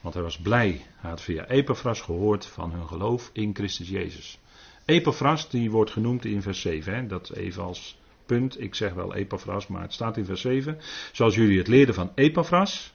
[0.02, 0.86] Want hij was blij.
[0.96, 4.40] Hij had via Epaphras gehoord van hun geloof in Christus Jezus.
[4.86, 6.94] Epaphras, die wordt genoemd in vers 7.
[6.94, 7.08] Hè?
[7.08, 8.62] Dat even als punt.
[8.62, 10.78] Ik zeg wel Epaphras, maar het staat in vers 7.
[11.12, 12.94] Zoals jullie het leerden van Epaphras,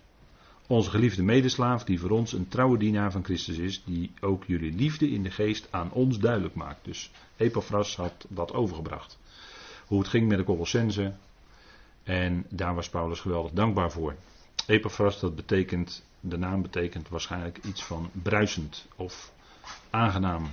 [0.67, 4.73] onze geliefde medeslaaf, die voor ons een trouwe dienaar van Christus is, die ook jullie
[4.73, 6.85] liefde in de geest aan ons duidelijk maakt.
[6.85, 9.19] Dus Epaphras had dat overgebracht.
[9.87, 11.13] Hoe het ging met de Colossense.
[12.03, 14.15] En daar was Paulus geweldig dankbaar voor.
[14.67, 19.33] Epaphras, dat betekent, de naam betekent waarschijnlijk iets van bruisend of
[19.91, 20.49] aangenaam.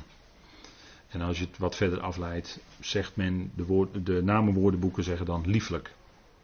[1.07, 5.43] En als je het wat verder afleidt, zegt men, de, woord, de namenwoordenboeken zeggen dan
[5.45, 5.93] lieflijk.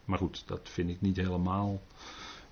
[0.05, 1.81] Maar goed, dat vind ik niet helemaal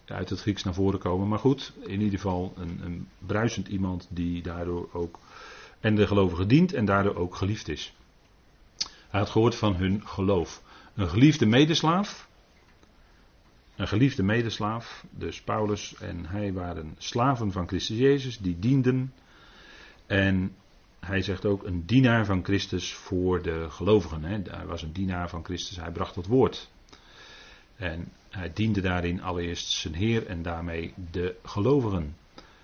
[0.05, 1.27] uit het Grieks naar voren komen.
[1.27, 5.19] Maar goed, in ieder geval een, een bruisend iemand die daardoor ook
[5.79, 7.93] en de gelovige dient en daardoor ook geliefd is.
[9.09, 10.61] Hij had gehoord van hun geloof.
[10.95, 12.27] Een geliefde medeslaaf.
[13.75, 15.05] Een geliefde medeslaaf.
[15.09, 18.37] Dus Paulus en hij waren slaven van Christus Jezus.
[18.37, 19.13] Die dienden.
[20.05, 20.55] En
[20.99, 24.23] hij zegt ook een dienaar van Christus voor de gelovigen.
[24.23, 24.41] Hè.
[24.49, 25.77] Hij was een dienaar van Christus.
[25.77, 26.69] Hij bracht het woord.
[27.75, 32.15] En hij diende daarin allereerst zijn Heer en daarmee de gelovigen.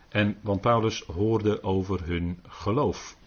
[0.10, 3.17] En, want Paulus hoorde over hun geloof.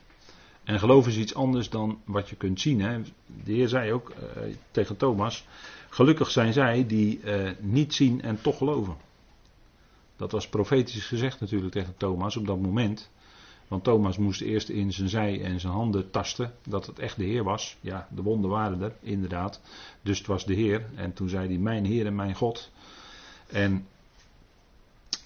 [0.65, 2.81] En geloof is iets anders dan wat je kunt zien.
[2.81, 3.01] Hè.
[3.45, 5.47] De Heer zei ook uh, tegen Thomas:
[5.89, 8.97] Gelukkig zijn zij die uh, niet zien en toch geloven.
[10.17, 13.11] Dat was profetisch gezegd natuurlijk tegen Thomas op dat moment.
[13.69, 17.25] Want Thomas moest eerst in zijn zij en zijn handen tasten dat het echt de
[17.25, 17.77] Heer was.
[17.81, 19.61] Ja, de wonden waren er, inderdaad.
[20.03, 20.87] Dus het was de Heer.
[20.95, 22.71] En toen zei hij: Mijn Heer en mijn God.
[23.47, 23.87] En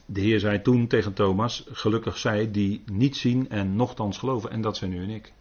[0.07, 4.51] de Heer zei toen tegen Thomas: Gelukkig zij die niet zien en nochtans geloven.
[4.51, 5.33] En dat zijn u en ik.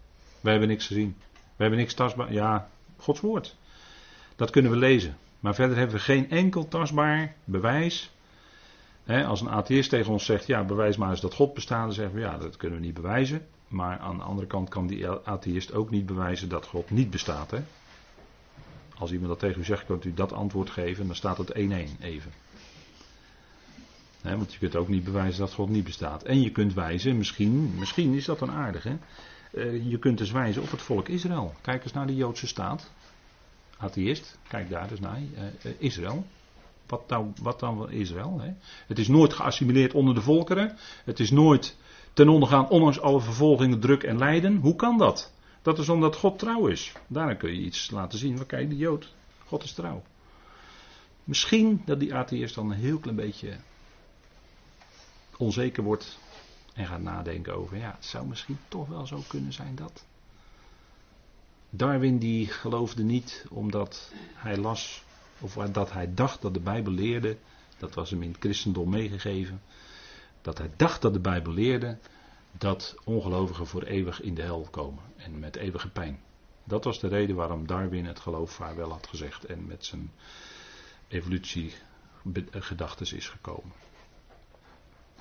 [0.42, 1.16] Wij hebben niks gezien.
[1.32, 2.34] We hebben niks tastbaar.
[2.34, 3.56] Ja, Gods woord.
[4.36, 5.18] Dat kunnen we lezen.
[5.40, 8.12] Maar verder hebben we geen enkel tastbaar bewijs.
[9.08, 11.84] Als een atheïst tegen ons zegt: Ja, bewijs maar eens dat God bestaat.
[11.84, 13.46] Dan zeggen we: Ja, dat kunnen we niet bewijzen.
[13.68, 17.52] Maar aan de andere kant kan die atheïst ook niet bewijzen dat God niet bestaat.
[17.52, 17.60] Hè?
[18.98, 21.06] Als iemand dat tegen u zegt, kunt u dat antwoord geven.
[21.06, 21.58] Dan staat het 1-1
[22.00, 22.32] even
[24.36, 26.24] want je kunt ook niet bewijzen dat God niet bestaat.
[26.24, 28.86] En je kunt wijzen, misschien, misschien is dat dan aardig?
[28.86, 31.54] Uh, je kunt dus wijzen op het volk Israël.
[31.62, 32.92] Kijk eens naar de Joodse staat.
[33.78, 35.20] Atheïst, kijk daar dus naar.
[35.20, 36.26] Uh, Israël.
[36.88, 37.78] Wat, nou, wat dan
[38.14, 38.40] wel?
[38.40, 38.54] Hè?
[38.88, 40.78] Het is nooit geassimileerd onder de volkeren.
[41.04, 41.78] Het is nooit
[42.14, 44.56] ten onder gaan, ondanks alle vervolgingen, druk en lijden.
[44.56, 45.32] Hoe kan dat?
[45.62, 46.94] Dat is omdat God trouw is.
[47.08, 48.36] Daarna kun je iets laten zien.
[48.36, 49.14] Maar kijk, de Jood.
[49.46, 50.04] God is trouw.
[51.24, 53.58] Misschien dat die atheïst dan een heel klein beetje
[55.38, 56.20] onzeker wordt
[56.74, 60.06] en gaat nadenken over, ja, het zou misschien toch wel zo kunnen zijn dat.
[61.70, 65.04] Darwin die geloofde niet omdat hij las,
[65.40, 67.38] of dat hij dacht dat de Bijbel leerde,
[67.78, 69.62] dat was hem in het christendom meegegeven,
[70.42, 71.98] dat hij dacht dat de Bijbel leerde
[72.52, 76.20] dat ongelovigen voor eeuwig in de hel komen en met eeuwige pijn.
[76.64, 80.12] Dat was de reden waarom Darwin het geloof vaarwel had gezegd en met zijn
[81.08, 83.74] evolutiegedachten is gekomen.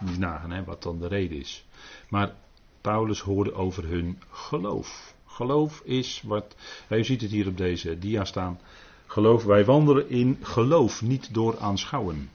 [0.00, 1.66] Niet nagaan hè, wat dan de reden is.
[2.08, 2.34] Maar
[2.80, 5.14] Paulus hoorde over hun geloof.
[5.26, 6.56] Geloof is wat.
[6.88, 8.60] U ziet het hier op deze dia staan.
[9.06, 12.30] Geloof, wij wandelen in geloof, niet door aanschouwen.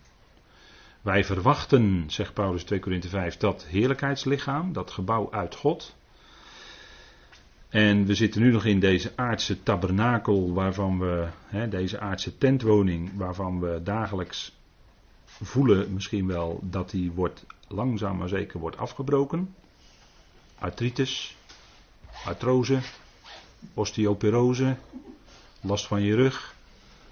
[1.01, 5.95] Wij verwachten, zegt Paulus 2 Korinthe 5, dat heerlijkheidslichaam, dat gebouw uit God.
[7.69, 13.11] En we zitten nu nog in deze aardse tabernakel, waarvan we, hè, deze aardse tentwoning,
[13.17, 14.55] waarvan we dagelijks
[15.25, 19.55] voelen misschien wel dat die wordt langzaam maar zeker wordt afgebroken.
[20.59, 21.35] Artritis,
[22.25, 22.79] artrose,
[23.73, 24.75] osteoporose,
[25.61, 26.55] last van je rug,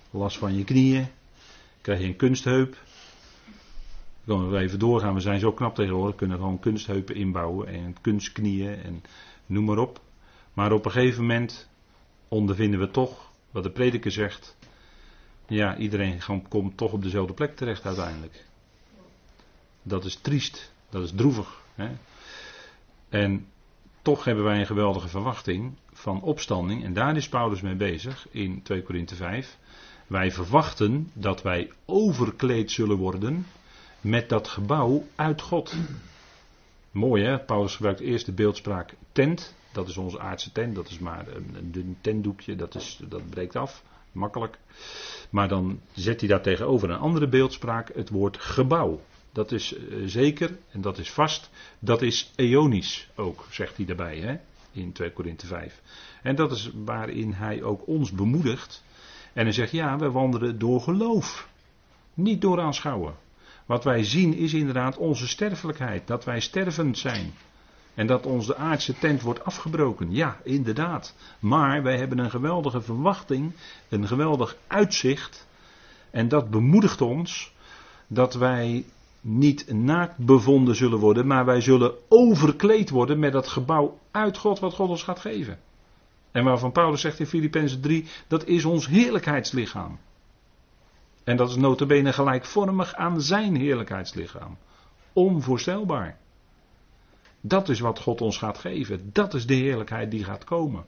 [0.10, 1.08] last van je knieën,
[1.82, 2.78] krijg je een kunstheup.
[4.24, 7.96] Dan kunnen we even doorgaan, we zijn zo knap tegenwoordig, kunnen gewoon kunstheupen inbouwen en
[8.02, 9.04] kunstknieën en
[9.46, 10.02] noem maar op.
[10.54, 11.70] Maar op een gegeven moment
[12.28, 14.58] ondervinden we toch, wat de prediker zegt,
[15.48, 18.46] ja, iedereen komt toch op dezelfde plek terecht uiteindelijk.
[19.82, 21.62] Dat is triest, dat is droevig.
[21.76, 21.90] Hè?
[23.10, 23.48] En
[24.02, 26.84] toch hebben wij een geweldige verwachting van opstanding.
[26.84, 29.58] En daar is Paulus mee bezig in 2 Korinthe 5.
[30.10, 33.46] Wij verwachten dat wij overkleed zullen worden
[34.02, 35.76] met dat gebouw uit God.
[36.92, 39.56] Mooi hè, Paulus gebruikt eerst de beeldspraak tent.
[39.72, 43.56] Dat is onze aardse tent, dat is maar een, een tentdoekje, dat, is, dat breekt
[43.56, 44.58] af, makkelijk.
[45.30, 49.02] Maar dan zet hij daar tegenover een andere beeldspraak het woord gebouw.
[49.32, 51.50] Dat is eh, zeker en dat is vast.
[51.80, 54.38] Dat is eonisch ook, zegt hij daarbij hè,
[54.72, 55.82] in 2 Korinthe 5.
[56.22, 58.84] En dat is waarin hij ook ons bemoedigt.
[59.34, 61.48] En hij zegt ja, we wandelen door geloof.
[62.14, 63.14] Niet door aanschouwen.
[63.66, 67.34] Wat wij zien is inderdaad onze sterfelijkheid, dat wij stervend zijn.
[67.94, 70.12] En dat onze aardse tent wordt afgebroken.
[70.12, 71.16] Ja, inderdaad.
[71.40, 73.52] Maar wij hebben een geweldige verwachting,
[73.90, 75.48] een geweldig uitzicht.
[76.12, 77.54] En dat bemoedigt ons
[78.08, 78.86] dat wij
[79.22, 84.60] niet naakt bevonden zullen worden, maar wij zullen overkleed worden met dat gebouw uit God
[84.60, 85.60] wat God ons gaat geven.
[86.32, 90.00] En waarvan Paulus zegt in Filippenzen 3, dat is ons heerlijkheidslichaam.
[91.24, 94.58] En dat is notabene gelijkvormig aan zijn heerlijkheidslichaam.
[95.14, 96.18] Onvoorstelbaar.
[97.42, 99.10] Dat is wat God ons gaat geven.
[99.14, 100.86] Dat is de heerlijkheid die gaat komen.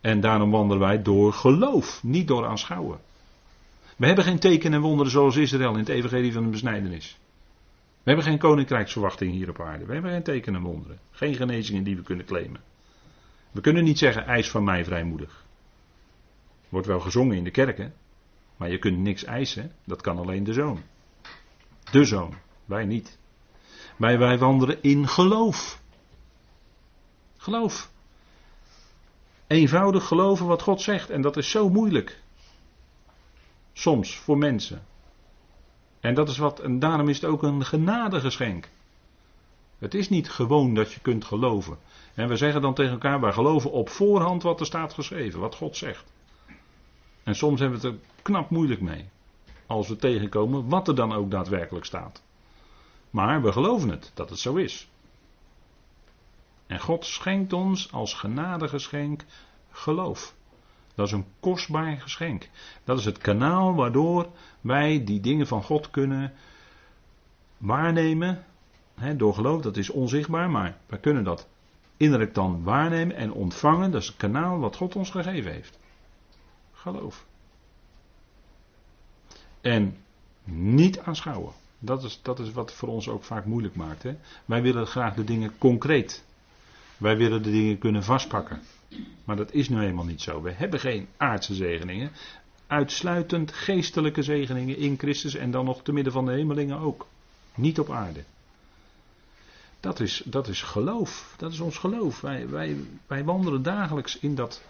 [0.00, 2.98] En daarom wandelen wij door geloof, niet door aanschouwen.
[3.96, 7.18] We hebben geen tekenen en wonderen zoals Israël in het evangelie van de besnijdenis.
[8.02, 9.84] We hebben geen koninkrijksverwachting hier op aarde.
[9.84, 10.98] We hebben geen tekenen en wonderen.
[11.10, 12.60] Geen genezingen die we kunnen claimen.
[13.52, 15.44] We kunnen niet zeggen, eis van mij vrijmoedig.
[16.68, 17.94] Wordt wel gezongen in de kerken.
[18.56, 19.72] Maar je kunt niks eisen.
[19.84, 20.82] Dat kan alleen de zoon.
[21.90, 22.34] De zoon.
[22.64, 23.18] Wij niet.
[23.96, 25.80] Wij, wij wandelen in geloof.
[27.36, 27.90] Geloof.
[29.46, 31.10] Eenvoudig geloven wat God zegt.
[31.10, 32.20] En dat is zo moeilijk.
[33.72, 34.82] Soms voor mensen.
[36.00, 38.68] En dat is wat, en daarom is het ook een genadegeschenk.
[39.78, 41.78] Het is niet gewoon dat je kunt geloven.
[42.14, 45.54] En we zeggen dan tegen elkaar, wij geloven op voorhand wat er staat geschreven, wat
[45.54, 46.12] God zegt.
[47.22, 49.08] En soms hebben we het er knap moeilijk mee.
[49.66, 52.22] Als we tegenkomen wat er dan ook daadwerkelijk staat.
[53.10, 54.88] Maar we geloven het, dat het zo is.
[56.66, 59.24] En God schenkt ons als genadegeschenk
[59.70, 60.34] geloof.
[60.94, 62.48] Dat is een kostbaar geschenk.
[62.84, 64.28] Dat is het kanaal waardoor
[64.60, 66.32] wij die dingen van God kunnen
[67.58, 68.44] waarnemen.
[69.16, 71.48] door geloof, dat is onzichtbaar, maar wij kunnen dat
[72.02, 73.90] innerlijk dan waarnemen en ontvangen.
[73.90, 75.78] Dat is het kanaal wat God ons gegeven heeft.
[76.72, 77.26] Geloof.
[79.60, 79.96] En
[80.44, 81.52] niet aanschouwen.
[81.78, 84.02] Dat is, dat is wat voor ons ook vaak moeilijk maakt.
[84.02, 84.16] Hè?
[84.44, 86.24] Wij willen graag de dingen concreet.
[86.96, 88.60] Wij willen de dingen kunnen vastpakken.
[89.24, 90.42] Maar dat is nu eenmaal niet zo.
[90.42, 92.10] We hebben geen aardse zegeningen.
[92.66, 97.06] Uitsluitend geestelijke zegeningen in Christus en dan nog te midden van de hemelingen ook.
[97.54, 98.24] Niet op aarde.
[99.82, 101.34] Dat is, dat is geloof.
[101.36, 102.20] Dat is ons geloof.
[102.20, 102.76] Wij, wij,
[103.06, 104.62] wij wandelen dagelijks in dat,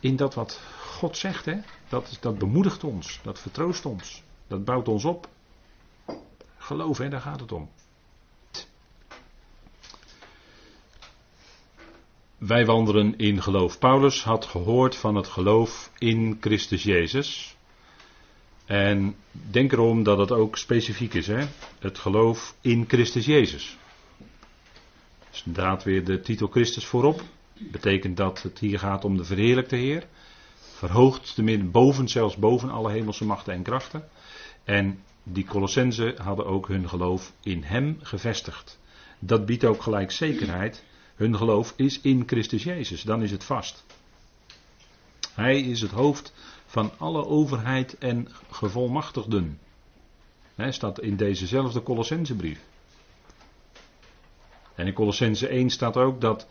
[0.00, 1.44] in dat wat God zegt.
[1.44, 1.58] Hè?
[1.88, 3.20] Dat, dat bemoedigt ons.
[3.22, 4.22] Dat vertroost ons.
[4.46, 5.28] Dat bouwt ons op.
[6.56, 7.70] Geloof, daar gaat het om.
[12.38, 13.78] Wij wandelen in geloof.
[13.78, 17.56] Paulus had gehoord van het geloof in Christus Jezus.
[18.64, 21.46] En denk erom dat het ook specifiek is, hè?
[21.78, 23.76] het geloof in Christus Jezus.
[25.36, 27.22] Dus inderdaad weer de titel Christus voorop.
[27.58, 30.06] Betekent dat het hier gaat om de verheerlijkte Heer.
[30.58, 34.08] Verhoogd te boven, zelfs boven alle hemelse machten en krachten.
[34.64, 38.78] En die Colossenzen hadden ook hun geloof in Hem gevestigd.
[39.18, 40.84] Dat biedt ook gelijk zekerheid
[41.14, 43.02] hun geloof is in Christus Jezus.
[43.02, 43.84] Dan is het vast.
[45.34, 46.32] Hij is het hoofd
[46.66, 49.58] van alle overheid en gevolmachtigden.
[50.54, 52.60] Hij staat in dezezelfde Colossensebrief.
[54.76, 56.46] En in Colossense 1 staat ook dat,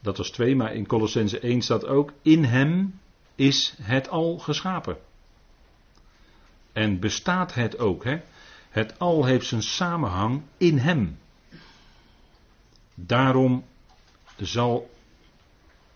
[0.00, 3.00] dat was twee, maar in Colossense 1 staat ook, in hem
[3.34, 4.96] is het al geschapen.
[6.72, 8.20] En bestaat het ook, hè?
[8.70, 11.18] Het al heeft zijn samenhang in hem.
[12.94, 13.64] Daarom
[14.36, 14.90] zal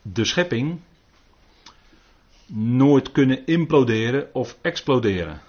[0.02, 0.80] de schepping
[2.54, 5.40] nooit kunnen imploderen of exploderen.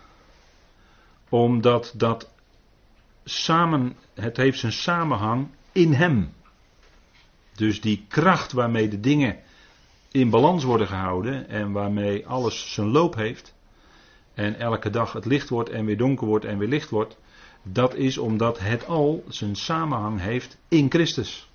[1.30, 2.30] Omdat dat
[3.24, 6.34] samen, het heeft zijn samenhang in hem.
[7.56, 9.40] Dus die kracht waarmee de dingen
[10.12, 13.54] in balans worden gehouden en waarmee alles zijn loop heeft.
[14.34, 17.18] En elke dag het licht wordt en weer donker wordt en weer licht wordt.
[17.64, 21.50] Dat is omdat het al zijn samenhang heeft in Christus.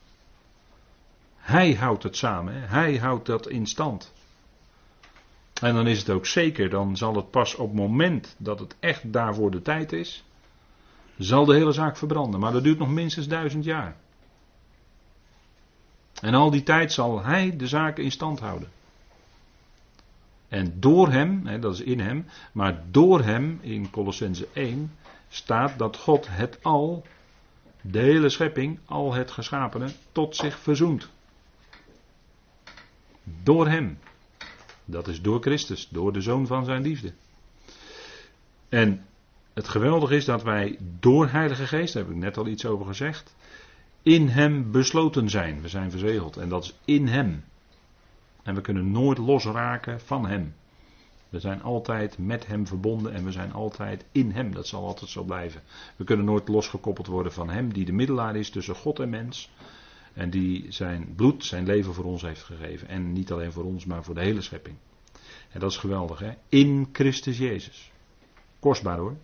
[1.36, 4.12] Hij houdt het samen, hij houdt dat in stand.
[5.60, 8.76] En dan is het ook zeker, dan zal het pas op het moment dat het
[8.80, 10.24] echt daarvoor de tijd is,
[11.18, 12.40] zal de hele zaak verbranden.
[12.40, 13.96] Maar dat duurt nog minstens duizend jaar.
[16.20, 18.68] En al die tijd zal hij de zaken in stand houden.
[20.48, 24.92] En door hem, hè, dat is in hem, maar door hem in Colossense 1
[25.28, 27.04] staat dat God het al,
[27.80, 31.08] de hele schepping, al het geschapene, tot zich verzoent.
[33.42, 33.98] Door Hem.
[34.84, 37.12] Dat is door Christus, door de Zoon van Zijn liefde.
[38.68, 39.06] En
[39.52, 42.86] het geweldige is dat wij door Heilige Geest, daar heb ik net al iets over
[42.86, 43.34] gezegd,
[44.08, 45.60] in Hem besloten zijn.
[45.60, 47.44] We zijn verzegeld en dat is in Hem.
[48.42, 50.54] En we kunnen nooit losraken van Hem.
[51.28, 54.54] We zijn altijd met Hem verbonden en we zijn altijd in Hem.
[54.54, 55.62] Dat zal altijd zo blijven.
[55.96, 59.50] We kunnen nooit losgekoppeld worden van Hem die de middelaar is tussen God en mens.
[60.12, 62.88] En die zijn bloed, zijn leven voor ons heeft gegeven.
[62.88, 64.76] En niet alleen voor ons, maar voor de hele schepping.
[65.50, 66.30] En dat is geweldig, hè?
[66.48, 67.90] In Christus Jezus.
[68.60, 69.16] Kostbaar hoor.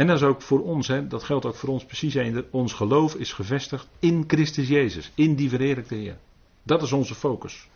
[0.00, 1.06] En dat is ook voor ons, hè?
[1.06, 2.16] dat geldt ook voor ons precies.
[2.50, 6.16] Ons geloof is gevestigd in Christus Jezus, in die verheerlijkte Heer.
[6.62, 7.68] Dat is onze focus.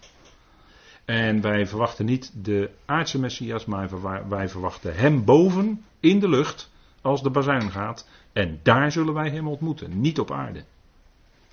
[1.05, 3.89] En wij verwachten niet de aardse Messias, maar
[4.29, 6.71] wij verwachten Hem boven in de lucht
[7.01, 8.09] als de bazuin gaat.
[8.33, 10.65] En daar zullen wij Hem ontmoeten, niet op aarde.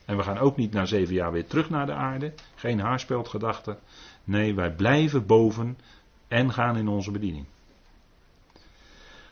[0.05, 2.33] En we gaan ook niet na zeven jaar weer terug naar de aarde.
[2.55, 3.77] Geen haarspeldgedachte.
[4.23, 5.77] Nee, wij blijven boven
[6.27, 7.45] en gaan in onze bediening.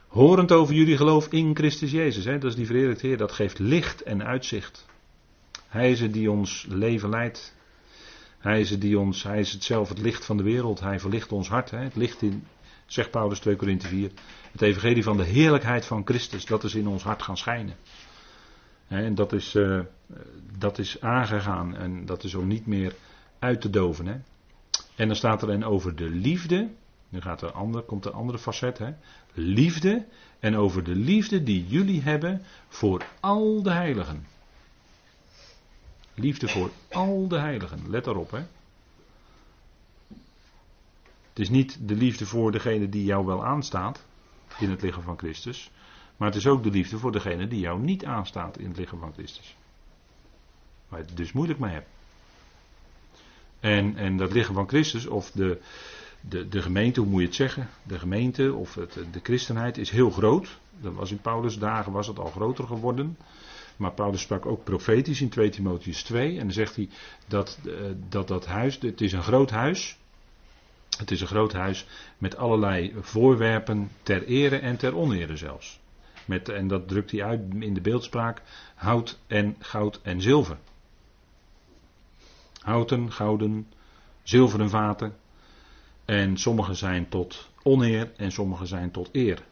[0.10, 2.26] Horend over jullie geloof in Christus Jezus.
[2.26, 2.38] Hè?
[2.38, 3.18] Dat is die verheerlijkte Heer.
[3.18, 4.86] Dat geeft licht en uitzicht.
[5.68, 7.56] Hij is het die ons leven leidt.
[8.38, 10.80] Hij is het, die ons, hij is het zelf het licht van de wereld.
[10.80, 11.72] Hij verlicht ons hart.
[11.72, 11.78] Hè?
[11.78, 12.48] Het licht in,
[12.86, 14.12] zegt Paulus 2 Korinthe 4.
[14.52, 16.46] Het evangelie van de heerlijkheid van Christus.
[16.46, 17.76] Dat is in ons hart gaan schijnen.
[18.88, 19.80] En dat is, uh,
[20.58, 21.76] dat is aangegaan.
[21.76, 22.94] En dat is om niet meer
[23.40, 24.08] uit te doven.
[24.08, 24.16] Hè?
[24.96, 26.70] En dan staat er dan over de liefde.
[27.10, 28.78] Nu gaat er ander, komt een andere facet.
[28.78, 28.94] Hè?
[29.34, 30.06] Liefde.
[30.40, 34.28] En over de liefde die jullie hebben voor al de heiligen.
[36.14, 37.90] Liefde voor al de heiligen.
[37.90, 38.44] Let daarop, hè.
[41.30, 44.06] Het is niet de liefde voor degene die jou wel aanstaat
[44.60, 45.72] in het lichaam van Christus.
[46.18, 49.00] Maar het is ook de liefde voor degene die jou niet aanstaat in het lichaam
[49.00, 49.56] van Christus.
[50.88, 51.90] Waar je het dus moeilijk mee hebt.
[53.60, 55.62] En, en dat lichaam van Christus, of de,
[56.22, 57.70] de, de gemeente, hoe moet je het zeggen?
[57.84, 60.60] De gemeente of het, de christenheid is heel groot.
[60.82, 63.18] Dat was in Paulus' dagen was het al groter geworden.
[63.78, 66.32] Maar Paulus sprak ook profetisch in 2 Timotheus 2.
[66.32, 66.90] En dan zegt hij
[67.28, 67.74] dat, eh,
[68.10, 69.98] dat dat huis, het is een groot huis.
[70.98, 71.86] Het is een groot huis
[72.18, 75.80] met allerlei voorwerpen ter ere en ter onere zelfs.
[76.26, 78.42] Met, en dat drukt hij uit in de beeldspraak
[78.76, 80.58] hout en goud en zilver.
[82.62, 83.68] Houten, gouden,
[84.24, 85.16] zilveren vaten.
[86.10, 89.44] En sommige zijn tot oneer en sommige zijn tot eer.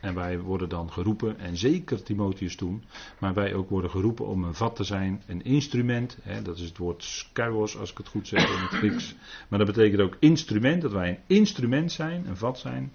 [0.00, 2.84] En wij worden dan geroepen, en zeker Timotheus toen,
[3.18, 6.18] maar wij ook worden geroepen om een vat te zijn, een instrument.
[6.22, 9.14] Hè, dat is het woord skuos, als ik het goed zeg in het Grieks.
[9.48, 12.92] Maar dat betekent ook instrument, dat wij een instrument zijn, een vat zijn,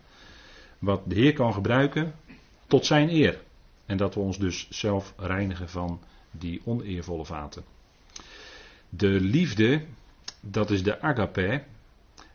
[0.80, 2.14] wat de Heer kan gebruiken
[2.68, 3.42] tot zijn eer.
[3.86, 6.00] En dat we ons dus zelf reinigen van
[6.32, 7.64] die oneervolle vaten.
[8.90, 9.86] De liefde,
[10.40, 11.64] dat is de agape,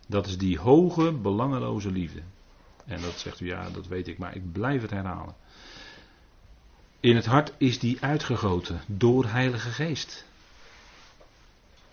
[0.07, 2.23] dat is die hoge, belangeloze liefde.
[2.85, 5.35] En dat zegt u ja, dat weet ik, maar ik blijf het herhalen.
[7.01, 10.25] In het hart is die uitgegoten door Heilige Geest.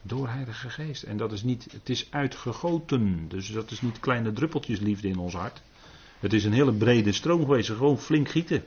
[0.01, 1.03] Door Heilige Geest.
[1.03, 3.27] En dat is niet, het is uitgegoten.
[3.27, 5.61] Dus dat is niet kleine druppeltjes liefde in ons hart.
[6.19, 8.63] Het is een hele brede stroom geweest, gewoon flink gieten.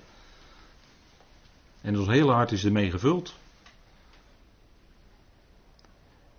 [1.81, 3.35] En ons hele hart is ermee gevuld.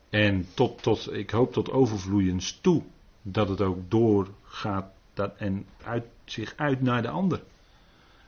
[0.09, 2.83] En tot, tot, ik hoop tot overvloeiens toe
[3.31, 7.43] dat het ook doorgaat dat, en uit, zich uit naar de ander.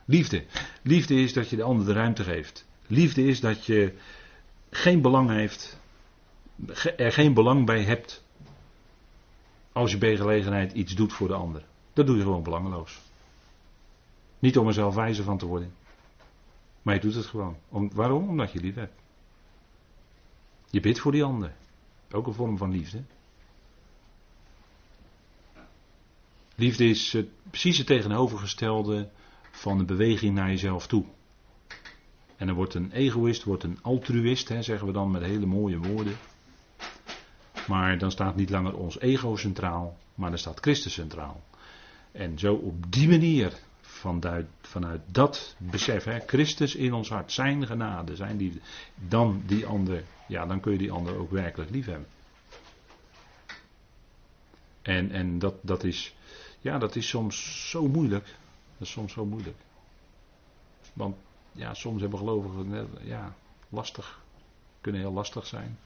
[0.04, 0.44] Liefde.
[0.82, 2.66] Liefde is dat je de ander de ruimte geeft.
[2.86, 3.94] Liefde is dat je
[4.70, 5.80] geen belang heeft,
[6.96, 8.24] er geen belang bij hebt
[9.72, 11.64] als je bij gelegenheid iets doet voor de ander.
[11.92, 13.00] Dat doe je gewoon belangeloos.
[14.38, 15.72] Niet om er zelf wijzer van te worden.
[16.82, 17.56] Maar je doet het gewoon.
[17.68, 18.28] Om, waarom?
[18.28, 19.00] Omdat je lief hebt.
[20.70, 21.54] Je bidt voor die ander.
[22.10, 23.02] Ook een vorm van liefde.
[26.60, 27.16] Liefde is
[27.50, 29.08] precies het tegenovergestelde
[29.50, 31.04] van de beweging naar jezelf toe.
[32.36, 35.78] En dan wordt een egoïst, wordt een altruïst, hè, zeggen we dan met hele mooie
[35.78, 36.16] woorden.
[37.68, 41.42] Maar dan staat niet langer ons ego centraal, maar dan staat Christus centraal.
[42.12, 47.66] En zo op die manier, vanuit, vanuit dat besef, hè, Christus in ons hart, zijn
[47.66, 48.60] genade, zijn liefde,
[48.94, 52.08] dan die ander, ja, dan kun je die ander ook werkelijk lief hebben.
[54.82, 56.14] En, en dat, dat is,
[56.60, 58.24] ja, dat is soms zo moeilijk.
[58.78, 59.56] Dat is soms zo moeilijk.
[60.92, 61.16] Want
[61.52, 63.34] ja, soms hebben gelovigen ja,
[63.68, 64.22] lastig.
[64.80, 65.78] Kunnen heel lastig zijn.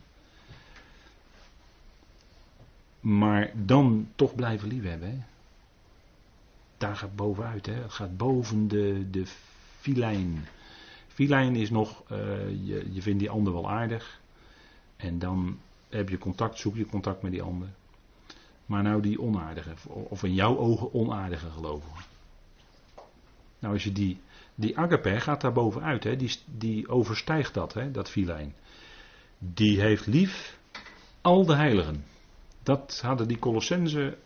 [3.00, 5.10] Maar dan toch blijven liefhebben.
[5.10, 5.18] Hè?
[6.78, 7.66] Daar gaat bovenuit.
[7.66, 7.72] Hè?
[7.72, 9.26] Het gaat boven de, de
[9.80, 10.44] filijn.
[11.08, 12.18] Filijn is nog, uh,
[12.48, 14.20] je, je vindt die ander wel aardig.
[14.96, 15.58] En dan
[15.88, 17.68] heb je contact, zoek je contact met die ander.
[18.66, 22.04] Maar nou die onaardige, of in jouw ogen onaardige gelovigen.
[23.58, 24.20] Nou als je die,
[24.54, 28.54] die agape gaat daar bovenuit, hè, die, die overstijgt dat, hè, dat filijn.
[29.38, 30.58] Die heeft lief
[31.20, 32.04] al de heiligen.
[32.62, 34.16] Dat hadden die Colossense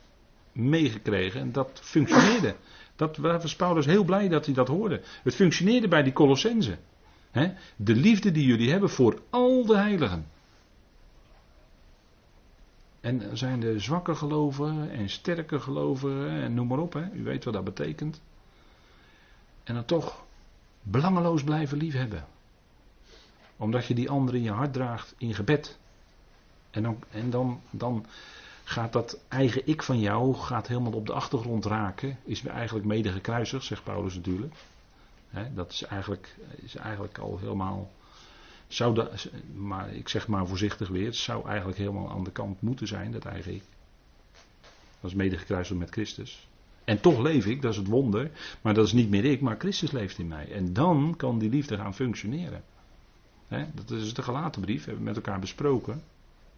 [0.53, 2.57] meegekregen en dat functioneerde.
[2.97, 5.03] Dat was Paulus heel blij dat hij dat hoorde.
[5.23, 6.79] Het functioneerde bij die Colossenzen.
[7.77, 10.27] De liefde die jullie hebben voor al de heiligen.
[13.09, 16.93] En zijn de zwakke gelovigen en sterke gelovigen en noem maar op.
[16.93, 17.11] Hè.
[17.13, 18.21] U weet wat dat betekent.
[19.65, 20.25] En dan toch
[20.83, 22.27] belangeloos blijven liefhebben.
[23.57, 25.79] Omdat je die anderen in je hart draagt in gebed.
[26.71, 28.07] En dan, en dan, dan
[28.65, 32.19] gaat dat eigen ik van jou gaat helemaal op de achtergrond raken.
[32.25, 33.11] Is eigenlijk mede
[33.61, 34.55] zegt Paulus natuurlijk.
[35.55, 37.91] dat is eigenlijk, is eigenlijk al helemaal.
[38.69, 42.61] Zou dat, maar ik zeg maar voorzichtig weer, het zou eigenlijk helemaal aan de kant
[42.61, 43.63] moeten zijn, dat eigen ik.
[45.01, 46.49] Dat is mede gekruisigd met Christus.
[46.85, 48.31] En toch leef ik, dat is het wonder.
[48.63, 50.53] Maar dat is niet meer ik, maar Christus leeft in mij.
[50.53, 52.63] En dan kan die liefde gaan functioneren.
[53.75, 56.03] dat is de gelaten brief, hebben we met elkaar besproken.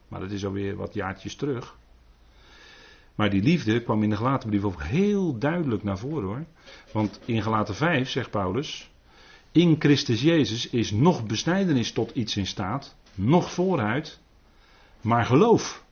[0.09, 1.77] Maar dat is alweer wat jaartjes terug.
[3.15, 6.45] Maar die liefde kwam in de gelaten brief ook heel duidelijk naar voren hoor.
[6.93, 8.90] Want in gelaten 5 zegt Paulus.
[9.53, 14.19] In Christus Jezus is nog besnijdenis tot iets in staat, nog vooruit,
[15.01, 15.85] maar geloof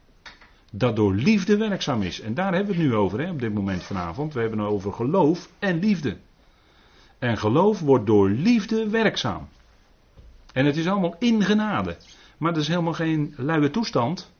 [0.73, 2.21] dat door liefde werkzaam is.
[2.21, 4.35] En daar hebben we het nu over hè, op dit moment vanavond.
[4.35, 6.17] We hebben het over geloof en liefde.
[7.19, 9.49] En geloof wordt door liefde werkzaam.
[10.53, 11.97] En het is allemaal in genade.
[12.37, 14.33] Maar dat is helemaal geen luie toestand.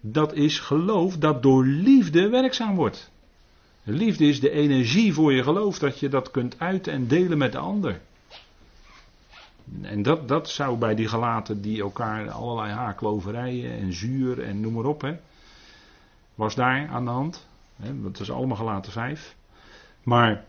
[0.00, 3.10] Dat is geloof dat door liefde werkzaam wordt.
[3.82, 7.52] Liefde is de energie voor je geloof, dat je dat kunt uiten en delen met
[7.52, 8.00] de ander.
[9.82, 14.72] En dat, dat zou bij die gelaten die elkaar allerlei haakloverijen en zuur en noem
[14.72, 15.16] maar op, hè,
[16.34, 17.46] was daar aan de hand.
[17.76, 19.36] Hè, dat is allemaal gelaten vijf.
[20.02, 20.44] Maar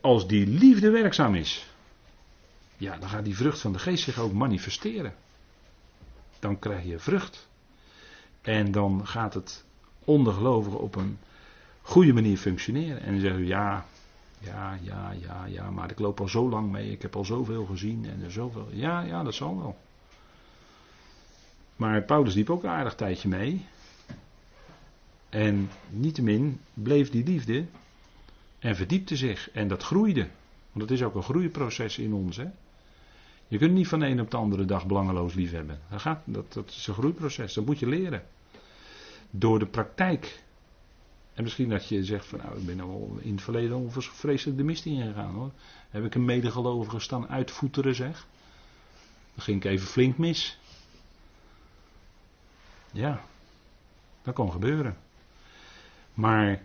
[0.00, 1.68] als die liefde werkzaam is,
[2.76, 5.14] ja, dan gaat die vrucht van de geest zich ook manifesteren.
[6.38, 7.48] Dan krijg je vrucht.
[8.40, 9.64] En dan gaat het
[10.04, 11.18] ondergelovigen op een
[11.82, 13.02] goede manier functioneren.
[13.02, 13.84] En dan zeggen we ja,
[14.40, 17.64] ja, ja, ja, ja, maar ik loop al zo lang mee, ik heb al zoveel
[17.64, 18.68] gezien en er zoveel.
[18.70, 19.76] Ja, ja, dat zal wel.
[21.76, 23.66] Maar Paulus liep ook een aardig tijdje mee.
[25.28, 27.64] En niettemin bleef die liefde
[28.58, 29.50] en verdiepte zich.
[29.50, 30.28] En dat groeide.
[30.72, 32.36] Want het is ook een groeiproces in ons.
[32.36, 32.46] Hè?
[33.48, 35.80] Je kunt niet van de een op de andere dag belangeloos lief hebben.
[35.90, 37.54] Dat, gaat, dat, dat is een groeiproces.
[37.54, 38.22] Dat moet je leren.
[39.30, 40.42] Door de praktijk.
[41.40, 44.64] En misschien dat je zegt van nou, ik ben al in het verleden onvreselijk de
[44.64, 45.50] mist ingegaan hoor.
[45.90, 48.26] Heb ik een medegelovige staan uitvoeteren zeg.
[49.34, 50.58] Dan ging ik even flink mis.
[52.92, 53.24] Ja,
[54.22, 54.96] dat kan gebeuren.
[56.14, 56.62] Maar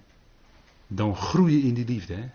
[0.88, 2.14] dan groei je in die liefde.
[2.14, 2.30] Hè?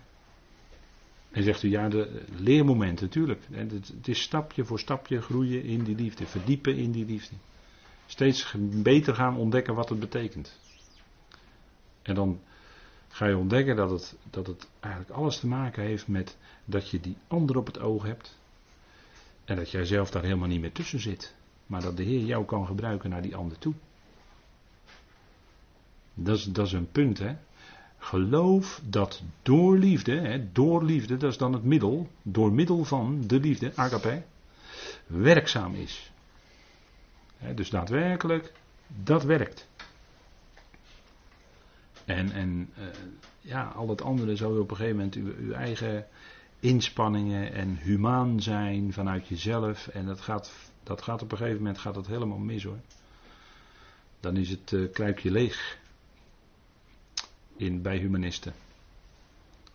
[1.31, 3.43] En zegt u ja, de leermomenten natuurlijk.
[3.51, 7.35] Het is stapje voor stapje groeien in die liefde, verdiepen in die liefde.
[8.07, 10.59] Steeds beter gaan ontdekken wat het betekent.
[12.03, 12.41] En dan
[13.09, 17.01] ga je ontdekken dat het, dat het eigenlijk alles te maken heeft met dat je
[17.01, 18.39] die ander op het oog hebt.
[19.45, 21.35] En dat jij zelf daar helemaal niet meer tussen zit.
[21.67, 23.75] Maar dat de Heer jou kan gebruiken naar die ander toe.
[26.15, 27.37] Dat is, dat is een punt, hè.
[27.99, 33.23] Geloof dat door liefde, hè, door liefde, dat is dan het middel, door middel van
[33.27, 34.23] de liefde, agape,
[35.07, 36.13] werkzaam is.
[37.55, 38.53] dus daadwerkelijk,
[38.87, 39.69] dat werkt.
[42.17, 42.85] En, en uh,
[43.41, 46.07] ja, al het andere zou op een gegeven moment uw, uw, eigen
[46.61, 49.89] inspanningen en humaan zijn vanuit jezelf.
[49.89, 52.81] En dat gaat, dat gaat op een gegeven moment gaat dat helemaal mis hoor.
[54.21, 55.79] Dan is het uh, kruikje leeg
[57.57, 58.53] in, bij humanisten.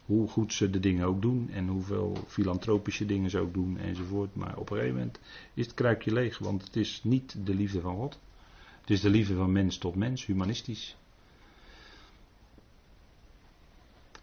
[0.06, 4.36] Hoe goed ze de dingen ook doen en hoeveel filantropische dingen ze ook doen enzovoort.
[4.36, 5.20] Maar op een gegeven moment
[5.54, 8.20] is het kruikje leeg, want het is niet de liefde van God.
[8.82, 10.96] Het is de liefde van mens tot mens, humanistisch.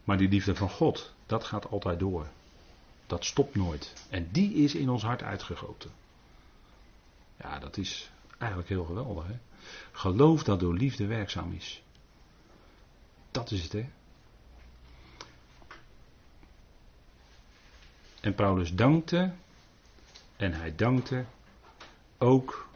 [0.04, 2.26] Maar die liefde van God, dat gaat altijd door.
[3.06, 4.06] Dat stopt nooit.
[4.10, 5.90] En die is in ons hart uitgegoten.
[7.36, 9.26] Ja, dat is eigenlijk heel geweldig.
[9.26, 9.38] Hè?
[9.92, 11.82] Geloof dat door liefde werkzaam is.
[13.30, 13.88] Dat is het, hè?
[18.20, 19.32] En Paulus dankte,
[20.36, 21.24] en hij dankte
[22.18, 22.68] ook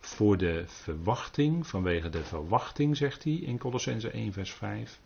[0.00, 5.00] voor de verwachting, vanwege de verwachting, zegt hij in Colossense 1, vers 5,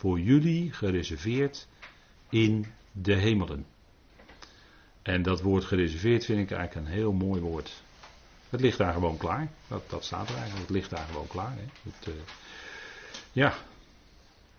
[0.00, 1.66] voor jullie gereserveerd
[2.28, 3.66] in de hemelen.
[5.02, 7.82] En dat woord gereserveerd vind ik eigenlijk een heel mooi woord.
[8.50, 9.50] Het ligt daar gewoon klaar.
[9.68, 10.60] Dat, dat staat er eigenlijk.
[10.66, 11.52] Het ligt daar gewoon klaar.
[11.56, 11.64] Hè.
[11.82, 12.14] Het, uh,
[13.32, 13.54] ja,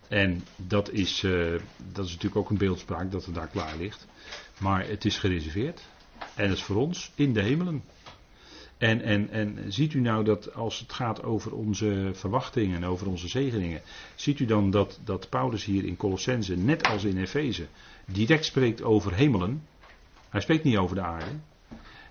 [0.07, 1.59] en dat is, uh,
[1.91, 4.07] dat is natuurlijk ook een beeldspraak dat het daar klaar ligt.
[4.59, 5.81] Maar het is gereserveerd.
[6.35, 7.83] En het is voor ons in de hemelen.
[8.81, 13.07] En, en, en ziet u nou dat als het gaat over onze verwachtingen en over
[13.07, 13.81] onze zegeningen,
[14.15, 17.65] ziet u dan dat, dat Paulus hier in Colossense, net als in Efeze,
[18.05, 19.63] direct spreekt over hemelen.
[20.29, 21.31] Hij spreekt niet over de aarde.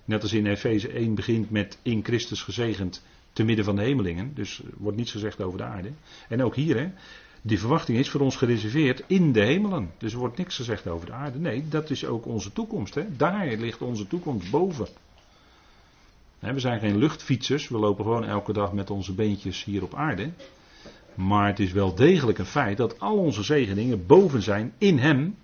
[0.05, 3.03] Net als in Efeze 1 begint met in Christus gezegend
[3.33, 4.31] te midden van de hemelingen.
[4.33, 5.91] Dus wordt niets gezegd over de aarde.
[6.29, 6.89] En ook hier, hè,
[7.41, 9.91] die verwachting is voor ons gereserveerd in de hemelen.
[9.97, 11.39] Dus er wordt niks gezegd over de aarde.
[11.39, 12.95] Nee, dat is ook onze toekomst.
[12.95, 13.15] Hè.
[13.15, 14.87] Daar ligt onze toekomst boven.
[16.41, 20.31] We zijn geen luchtfietsers, we lopen gewoon elke dag met onze beentjes hier op aarde.
[21.15, 25.35] Maar het is wel degelijk een feit dat al onze zegeningen boven zijn in Hem.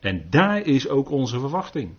[0.00, 1.90] En daar is ook onze verwachting.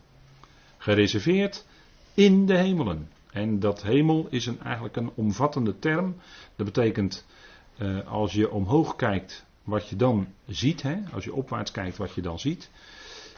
[0.78, 1.66] Gereserveerd
[2.14, 3.10] in de hemelen.
[3.32, 6.16] En dat hemel is een, eigenlijk een omvattende term.
[6.56, 7.26] Dat betekent
[7.78, 10.82] uh, als je omhoog kijkt wat je dan ziet.
[10.82, 10.96] Hè?
[11.14, 12.70] Als je opwaarts kijkt wat je dan ziet.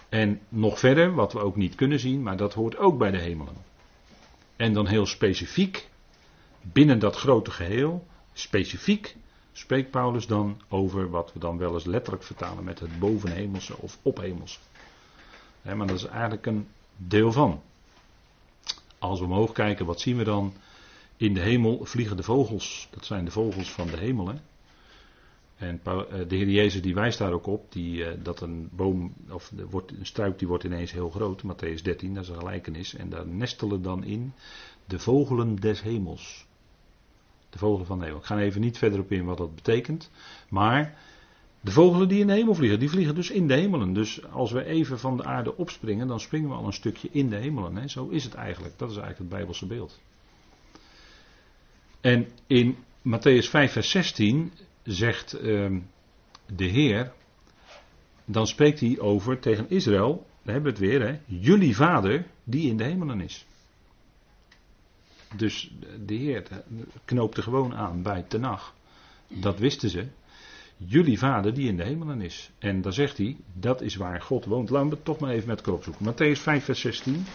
[0.09, 3.20] En nog verder, wat we ook niet kunnen zien, maar dat hoort ook bij de
[3.20, 3.55] hemelen.
[4.62, 5.89] En dan heel specifiek,
[6.62, 9.16] binnen dat grote geheel, specifiek
[9.51, 13.97] spreekt Paulus dan over wat we dan wel eens letterlijk vertalen met het bovenhemelse of
[14.01, 14.59] ophemelse.
[15.62, 17.62] maar dat is eigenlijk een deel van.
[18.99, 20.53] Als we omhoog kijken, wat zien we dan?
[21.18, 22.88] In de hemel vliegen de vogels.
[22.91, 24.28] Dat zijn de vogels van de hemel.
[24.28, 24.36] Hè?
[25.62, 29.14] En eh, de Heer Jezus die wijst daar ook op die, eh, dat een boom,
[29.30, 31.43] of wordt, een struik die wordt ineens heel groot.
[31.43, 32.95] Matthäus 13, dat is een gelijkenis.
[32.95, 34.34] En daar nestelen dan in
[34.86, 36.45] de vogelen des hemels.
[37.49, 38.20] De vogelen van de hemel.
[38.20, 40.12] Ik ga even niet verder op in wat dat betekent.
[40.49, 40.97] Maar
[41.62, 43.93] de vogelen die in de hemel vliegen, die vliegen dus in de hemelen.
[43.93, 47.30] Dus als we even van de aarde opspringen, dan springen we al een stukje in
[47.30, 47.76] de hemelen.
[47.76, 47.88] Hè?
[47.88, 48.78] Zo is het eigenlijk.
[48.78, 49.99] Dat is eigenlijk het Bijbelse beeld.
[52.01, 52.76] En in
[53.07, 54.51] Matthäus 5, vers 16
[54.84, 55.78] zegt uh,
[56.56, 57.12] de Heer,
[58.26, 62.70] dan spreekt hij over tegen Israël, daar hebben we het weer, hè, jullie vader die
[62.70, 63.46] in de hemelen is.
[65.36, 65.72] Dus
[66.06, 66.44] de Heer
[67.06, 68.74] knoopte gewoon aan bij Tenach.
[69.28, 70.08] Dat wisten ze.
[70.78, 72.52] Jullie vader die in de hemelen is.
[72.60, 74.70] En dan zegt hij, dat is waar God woont.
[74.70, 76.14] Laten we het toch maar even met elkaar opzoeken.
[76.14, 77.26] Matthäus 5 vers 16.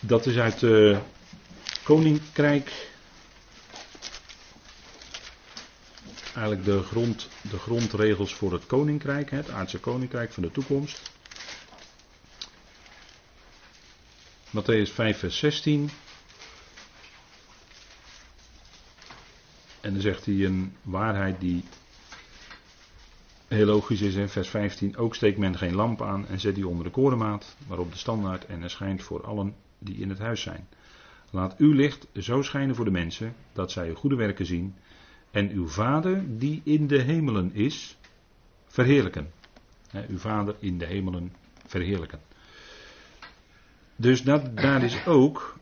[0.00, 0.98] Dat is uit uh,
[1.84, 2.89] Koninkrijk
[6.40, 11.12] eigenlijk de, grond, de grondregels voor het koninkrijk, het aardse koninkrijk van de toekomst.
[14.50, 15.90] Matthäus 5, vers 16.
[19.80, 21.64] En dan zegt hij een waarheid die
[23.48, 24.96] heel logisch is in vers 15.
[24.96, 27.98] Ook steekt men geen lamp aan en zet die onder de korenmaat, maar op de
[27.98, 30.68] standaard en er schijnt voor allen die in het huis zijn.
[31.30, 34.74] Laat uw licht zo schijnen voor de mensen, dat zij uw goede werken zien
[35.30, 37.96] en uw Vader die in de hemelen is,
[38.66, 39.30] verheerlijken.
[40.08, 41.32] uw Vader in de hemelen
[41.66, 42.20] verheerlijken.
[43.96, 45.56] Dus dat, daar is ook,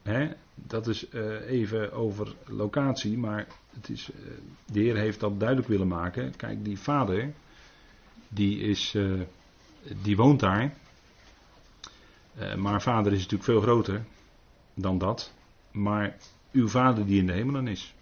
[0.54, 4.30] dat is uh, even over locatie, maar het is, uh,
[4.72, 6.36] de Heer heeft dat duidelijk willen maken.
[6.36, 7.32] Kijk, die Vader,
[8.28, 9.20] die, is, uh,
[10.02, 10.74] die woont daar.
[12.56, 14.04] maar Vader is natuurlijk veel groter
[14.74, 15.32] dan dat.
[15.72, 16.16] Maar
[16.52, 17.94] uw Vader die in de hemelen is.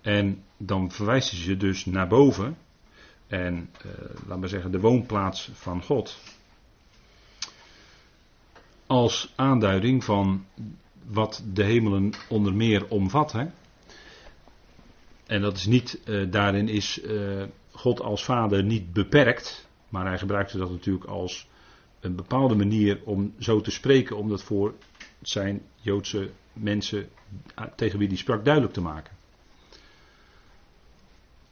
[0.00, 2.56] En dan verwijst hij ze dus naar boven.
[3.26, 3.92] En uh,
[4.26, 6.18] laten we zeggen de woonplaats van God.
[8.86, 10.46] Als aanduiding van
[11.06, 13.54] wat de hemelen onder meer omvatten.
[15.26, 19.68] En dat is niet, uh, daarin is uh, God als vader niet beperkt.
[19.88, 21.48] Maar hij gebruikte dat natuurlijk als
[22.00, 24.16] een bepaalde manier om zo te spreken.
[24.16, 24.74] Om dat voor
[25.22, 27.08] zijn Joodse mensen
[27.76, 29.20] tegen wie hij sprak duidelijk te maken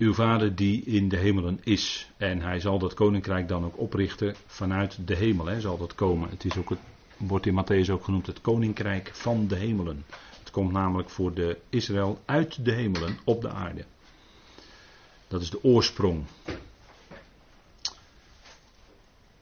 [0.01, 2.11] uw vader die in de hemelen is.
[2.17, 5.47] En hij zal dat koninkrijk dan ook oprichten vanuit de hemel.
[5.47, 6.31] Hè, zal dat komen.
[6.31, 6.79] Het is ook het,
[7.17, 10.05] wordt in Matthäus ook genoemd het koninkrijk van de hemelen.
[10.39, 13.85] Het komt namelijk voor de Israël uit de hemelen op de aarde.
[15.29, 16.25] Dat is de oorsprong.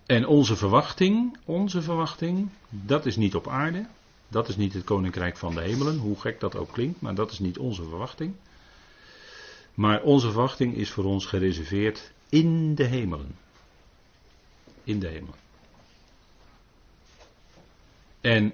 [0.06, 3.86] En onze verwachting, onze verwachting, dat is niet op aarde.
[4.28, 7.30] Dat is niet het koninkrijk van de hemelen, hoe gek dat ook klinkt, maar dat
[7.30, 8.34] is niet onze verwachting.
[9.78, 13.36] Maar onze verwachting is voor ons gereserveerd in de hemelen.
[14.84, 15.38] In de hemelen.
[18.20, 18.52] En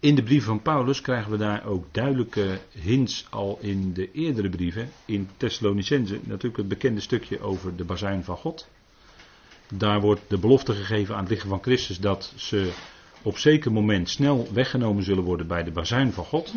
[0.00, 4.48] in de brieven van Paulus krijgen we daar ook duidelijke hints al in de eerdere
[4.48, 4.90] brieven.
[5.04, 8.68] In Thessalonicense natuurlijk het bekende stukje over de bazuin van God.
[9.74, 12.72] Daar wordt de belofte gegeven aan het lichaam van Christus dat ze
[13.22, 16.54] op zeker moment snel weggenomen zullen worden bij de bazuin van God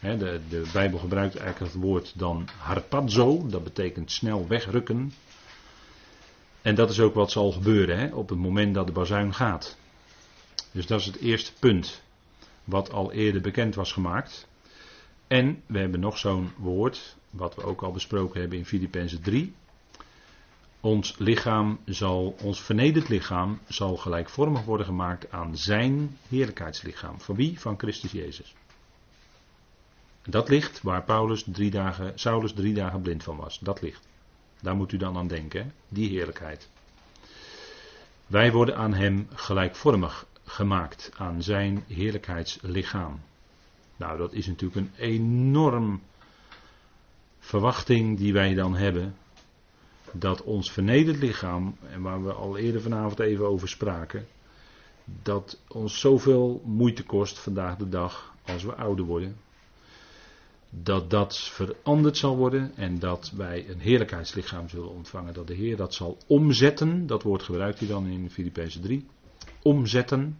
[0.00, 5.12] de, de, Bijbel gebruikt eigenlijk het woord dan harpazo, dat betekent snel wegrukken.
[6.62, 9.76] En dat is ook wat zal gebeuren op het moment dat de bazuin gaat.
[10.72, 12.04] Dus dat is het eerste punt.
[12.64, 14.48] wat al eerder bekend was gemaakt.
[15.26, 19.54] En we hebben nog zo'n woord, wat we ook al besproken hebben in Filippenzen 3.
[20.80, 27.20] Ons lichaam zal, ons vernederd lichaam, zal gelijkvormig worden gemaakt aan zijn heerlijkheidslichaam.
[27.20, 27.60] Van wie?
[27.60, 28.54] Van Christus Jezus.
[30.28, 33.58] Dat ligt waar Paulus drie dagen, Saulus drie dagen blind van was.
[33.58, 34.08] Dat ligt.
[34.60, 36.68] Daar moet u dan aan denken, die heerlijkheid.
[38.26, 43.20] Wij worden aan hem gelijkvormig gemaakt, aan zijn heerlijkheidslichaam.
[43.96, 46.02] Nou, dat is natuurlijk een enorm
[47.38, 49.16] verwachting die wij dan hebben.
[50.12, 54.26] Dat ons vernederd lichaam, en waar we al eerder vanavond even over spraken,
[55.22, 59.36] dat ons zoveel moeite kost vandaag de dag als we ouder worden.
[60.82, 65.34] Dat dat veranderd zal worden en dat wij een heerlijkheidslichaam zullen ontvangen.
[65.34, 67.06] Dat de Heer dat zal omzetten.
[67.06, 69.06] Dat woord gebruikt hij dan in Filippenzen 3.
[69.62, 70.38] Omzetten.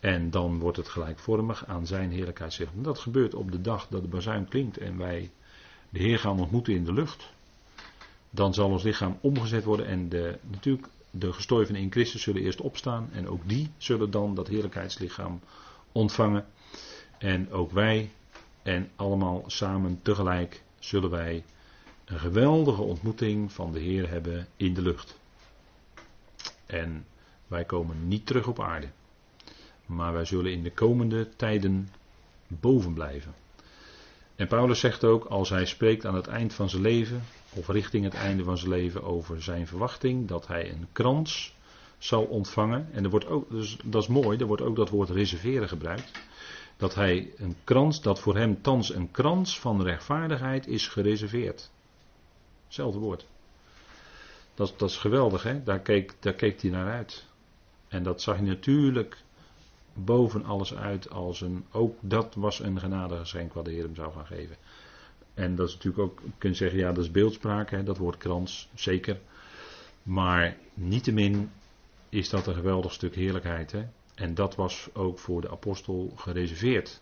[0.00, 2.82] En dan wordt het gelijkvormig aan zijn heerlijkheidslichaam.
[2.82, 5.30] Dat gebeurt op de dag dat de bazuin klinkt en wij
[5.90, 7.32] de Heer gaan ontmoeten in de lucht.
[8.30, 12.60] Dan zal ons lichaam omgezet worden en de, natuurlijk de gestorven in Christus zullen eerst
[12.60, 13.08] opstaan.
[13.12, 15.40] En ook die zullen dan dat heerlijkheidslichaam
[15.92, 16.46] ontvangen.
[17.18, 18.10] En ook wij
[18.62, 21.44] en allemaal samen tegelijk zullen wij
[22.04, 25.18] een geweldige ontmoeting van de Heer hebben in de lucht.
[26.66, 27.06] En
[27.46, 28.88] wij komen niet terug op aarde.
[29.86, 31.88] Maar wij zullen in de komende tijden
[32.46, 33.34] boven blijven.
[34.36, 37.22] En Paulus zegt ook, als hij spreekt aan het eind van zijn leven,
[37.54, 41.54] of richting het einde van zijn leven, over zijn verwachting, dat hij een krans
[41.98, 42.88] zal ontvangen.
[42.92, 46.10] En er wordt ook, dus dat is mooi, er wordt ook dat woord reserveren gebruikt.
[46.80, 51.70] Dat hij een krans, dat voor hem thans een krans van rechtvaardigheid is gereserveerd.
[52.64, 53.26] Hetzelfde woord.
[54.54, 55.62] Dat, dat is geweldig, hè?
[55.62, 57.26] Daar keek, daar keek hij naar uit.
[57.88, 59.16] En dat zag hij natuurlijk
[59.92, 64.12] boven alles uit als een, ook dat was een genadegeschenk wat de Heer hem zou
[64.12, 64.56] gaan geven.
[65.34, 68.16] En dat is natuurlijk ook, je kunt zeggen, ja dat is beeldspraak, hè, dat woord
[68.16, 69.20] krans, zeker.
[70.02, 71.50] Maar niettemin
[72.08, 73.72] is dat een geweldig stuk heerlijkheid.
[73.72, 73.86] Hè?
[74.20, 77.00] En dat was ook voor de apostel gereserveerd.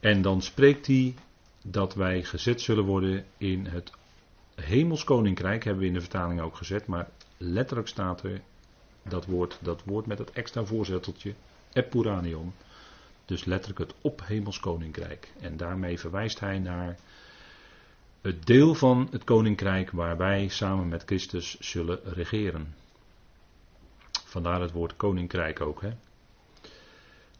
[0.00, 1.14] En dan spreekt hij
[1.62, 3.92] dat wij gezet zullen worden in het
[4.54, 8.40] hemelskoninkrijk, hebben we in de vertaling ook gezet, maar letterlijk staat er
[9.02, 11.34] dat woord, dat woord met het extra voorzetteltje,
[11.72, 12.52] Epuranion.
[13.24, 15.32] Dus letterlijk het ophemelskoninkrijk.
[15.40, 16.98] En daarmee verwijst hij naar
[18.20, 22.74] het deel van het koninkrijk waar wij samen met Christus zullen regeren.
[24.30, 25.82] Vandaar het woord koninkrijk ook.
[25.82, 25.90] Hè?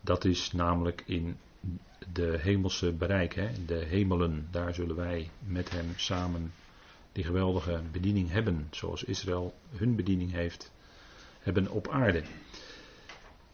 [0.01, 1.37] Dat is namelijk in
[2.13, 3.65] de hemelse bereik, hè?
[3.67, 4.49] de hemelen.
[4.51, 6.53] Daar zullen wij met hem samen
[7.13, 8.69] die geweldige bediening hebben.
[8.71, 10.73] Zoals Israël hun bediening heeft,
[11.41, 12.23] hebben op aarde.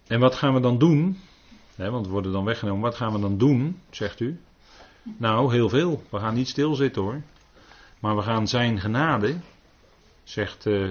[0.07, 1.19] En wat gaan we dan doen?
[1.77, 2.83] want we worden dan weggenomen.
[2.83, 4.41] Wat gaan we dan doen, zegt u?
[5.03, 6.03] Nou, heel veel.
[6.11, 7.23] We gaan niet stilzitten hoor.
[8.01, 9.37] Maar we gaan zijn genade,
[10.25, 10.91] zegt uh,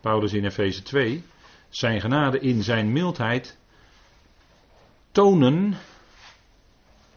[0.00, 1.24] Paulus in Efeze 2,
[1.68, 3.58] zijn genade in zijn mildheid
[5.12, 5.74] tonen,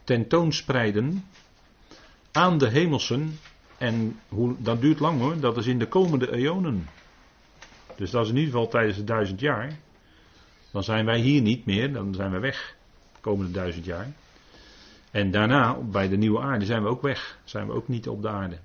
[0.04, 1.26] tentoonspreiden
[2.32, 3.40] aan de hemelsen.
[3.78, 6.88] En hoe, dat duurt lang hoor, dat is in de komende eonen.
[7.96, 9.78] Dus dat is in ieder geval tijdens de duizend jaar.
[10.72, 12.76] Dan zijn wij hier niet meer, dan zijn we weg.
[13.14, 14.12] De komende duizend jaar.
[15.12, 17.40] En daarna, bij de nieuwe aarde, zijn we ook weg.
[17.44, 18.58] Zijn we ook niet op de aarde.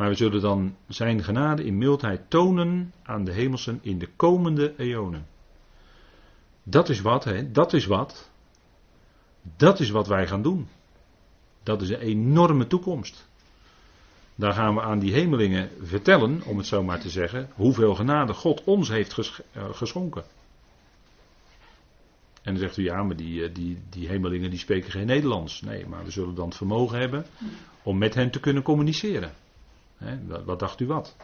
[0.00, 4.74] Maar we zullen dan zijn genade in mildheid tonen aan de hemelsen in de komende
[4.76, 5.26] eonen.
[6.62, 7.50] Dat is wat, hè?
[7.50, 8.30] Dat is wat.
[9.56, 10.68] Dat is wat wij gaan doen.
[11.62, 13.28] Dat is een enorme toekomst.
[14.34, 18.32] Daar gaan we aan die hemelingen vertellen, om het zo maar te zeggen, hoeveel genade
[18.32, 19.18] God ons heeft
[19.52, 20.24] eh, geschonken.
[22.42, 25.60] En dan zegt u, ja, maar die, eh, die, die hemelingen die spreken geen Nederlands.
[25.60, 27.26] Nee, maar we zullen dan het vermogen hebben
[27.82, 29.32] om met hen te kunnen communiceren.
[30.44, 31.16] Wat dacht u wat?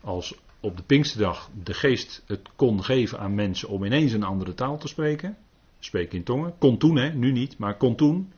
[0.00, 4.54] Als op de Pinksterdag de geest het kon geven aan mensen om ineens een andere
[4.54, 5.36] taal te spreken.
[5.78, 6.54] Spreken in tongen.
[6.58, 8.32] Kon toen, hè, nu niet, maar kon toen.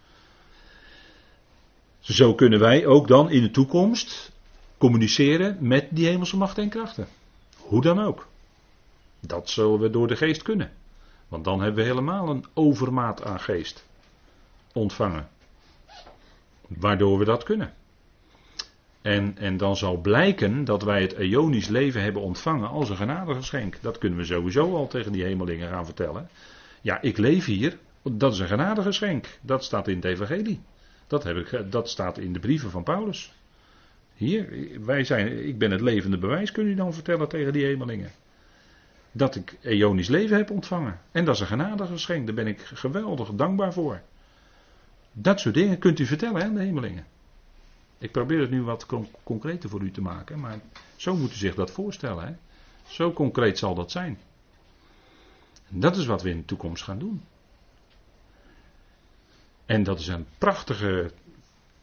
[2.01, 4.33] Zo kunnen wij ook dan in de toekomst
[4.79, 7.07] communiceren met die hemelse machten en krachten.
[7.57, 8.27] Hoe dan ook.
[9.21, 10.73] Dat zullen we door de geest kunnen.
[11.29, 13.87] Want dan hebben we helemaal een overmaat aan geest
[14.73, 15.29] ontvangen.
[16.69, 17.75] Waardoor we dat kunnen.
[19.07, 23.79] En, en dan zal blijken dat wij het eonisch leven hebben ontvangen als een genadegeschenk.
[23.81, 26.29] Dat kunnen we sowieso al tegen die hemelingen gaan vertellen.
[26.81, 29.39] Ja, ik leef hier, dat is een genadegeschenk.
[29.41, 30.61] Dat staat in het evangelie.
[31.07, 33.33] Dat, heb ik, dat staat in de brieven van Paulus.
[34.15, 38.11] Hier, wij zijn, ik ben het levende bewijs, kun je dan vertellen tegen die hemelingen.
[39.13, 41.01] dat ik eonisch leven heb ontvangen.
[41.13, 42.27] En dat is een genadegeschenk.
[42.27, 44.01] Daar ben ik geweldig dankbaar voor.
[45.13, 47.05] Dat soort dingen kunt u vertellen aan de hemelingen.
[47.99, 48.87] Ik probeer het nu wat
[49.23, 50.61] concreter voor u te maken, maar
[50.97, 52.27] zo moet u zich dat voorstellen.
[52.27, 52.35] Hè?
[52.87, 54.19] Zo concreet zal dat zijn.
[55.71, 57.23] En dat is wat we in de toekomst gaan doen.
[59.67, 61.13] En dat is een prachtige,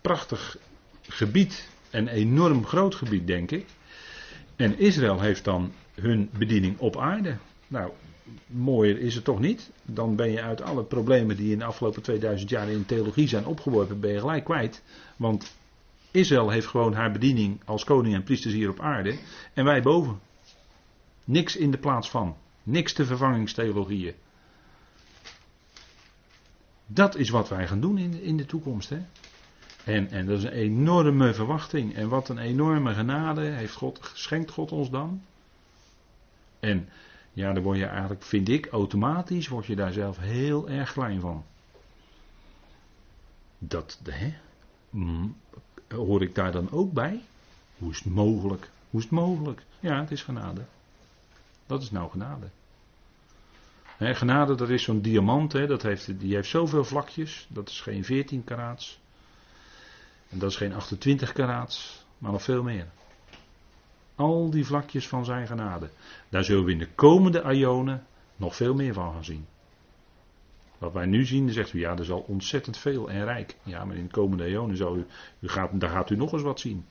[0.01, 0.57] prachtig
[1.01, 1.69] gebied.
[1.89, 3.65] Een enorm groot gebied, denk ik.
[4.55, 7.37] En Israël heeft dan hun bediening op aarde.
[7.67, 7.91] Nou,
[8.47, 9.71] mooier is het toch niet?
[9.83, 13.45] Dan ben je uit alle problemen die in de afgelopen 2000 jaar in theologie zijn
[13.45, 14.81] opgeworpen, ben je gelijk kwijt.
[15.15, 15.55] Want
[16.13, 19.17] Israël heeft gewoon haar bediening als koning en priesters hier op aarde.
[19.53, 20.19] En wij boven.
[21.23, 22.35] Niks in de plaats van.
[22.63, 24.13] Niks te vervangingstheologieën.
[26.85, 28.89] Dat is wat wij gaan doen in, in de toekomst.
[28.89, 29.01] Hè?
[29.83, 31.95] En, en dat is een enorme verwachting.
[31.95, 35.21] En wat een enorme genade heeft God, schenkt God ons dan.
[36.59, 36.89] En
[37.33, 41.19] ja, dan word je eigenlijk, vind ik, automatisch, word je daar zelf heel erg klein
[41.19, 41.43] van.
[43.57, 44.33] Dat, hè?
[45.95, 47.21] Hoor ik daar dan ook bij?
[47.77, 48.69] Hoe is het mogelijk?
[48.89, 49.63] Hoe is het mogelijk?
[49.79, 50.61] Ja, het is genade.
[51.65, 52.47] Dat is nou genade.
[53.99, 57.47] Genade, dat is zo'n diamant, dat heeft, die heeft zoveel vlakjes.
[57.49, 58.99] Dat is geen 14 karaats.
[60.29, 62.87] En dat is geen 28 karaats, maar nog veel meer.
[64.15, 65.89] Al die vlakjes van zijn genade.
[66.29, 69.45] Daar zullen we in de komende Ionen nog veel meer van gaan zien.
[70.83, 73.55] Wat wij nu zien, zegt u ja, er is al ontzettend veel en rijk.
[73.63, 75.05] Ja, maar in de komende eeuwen zou u,
[75.39, 76.85] u gaat, daar gaat u nog eens wat zien.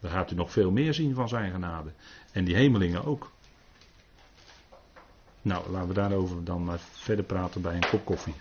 [0.00, 1.90] Daar gaat u nog veel meer zien van zijn genade.
[2.32, 3.30] En die hemelingen ook.
[5.42, 8.34] Nou, laten we daarover dan maar verder praten bij een kop koffie.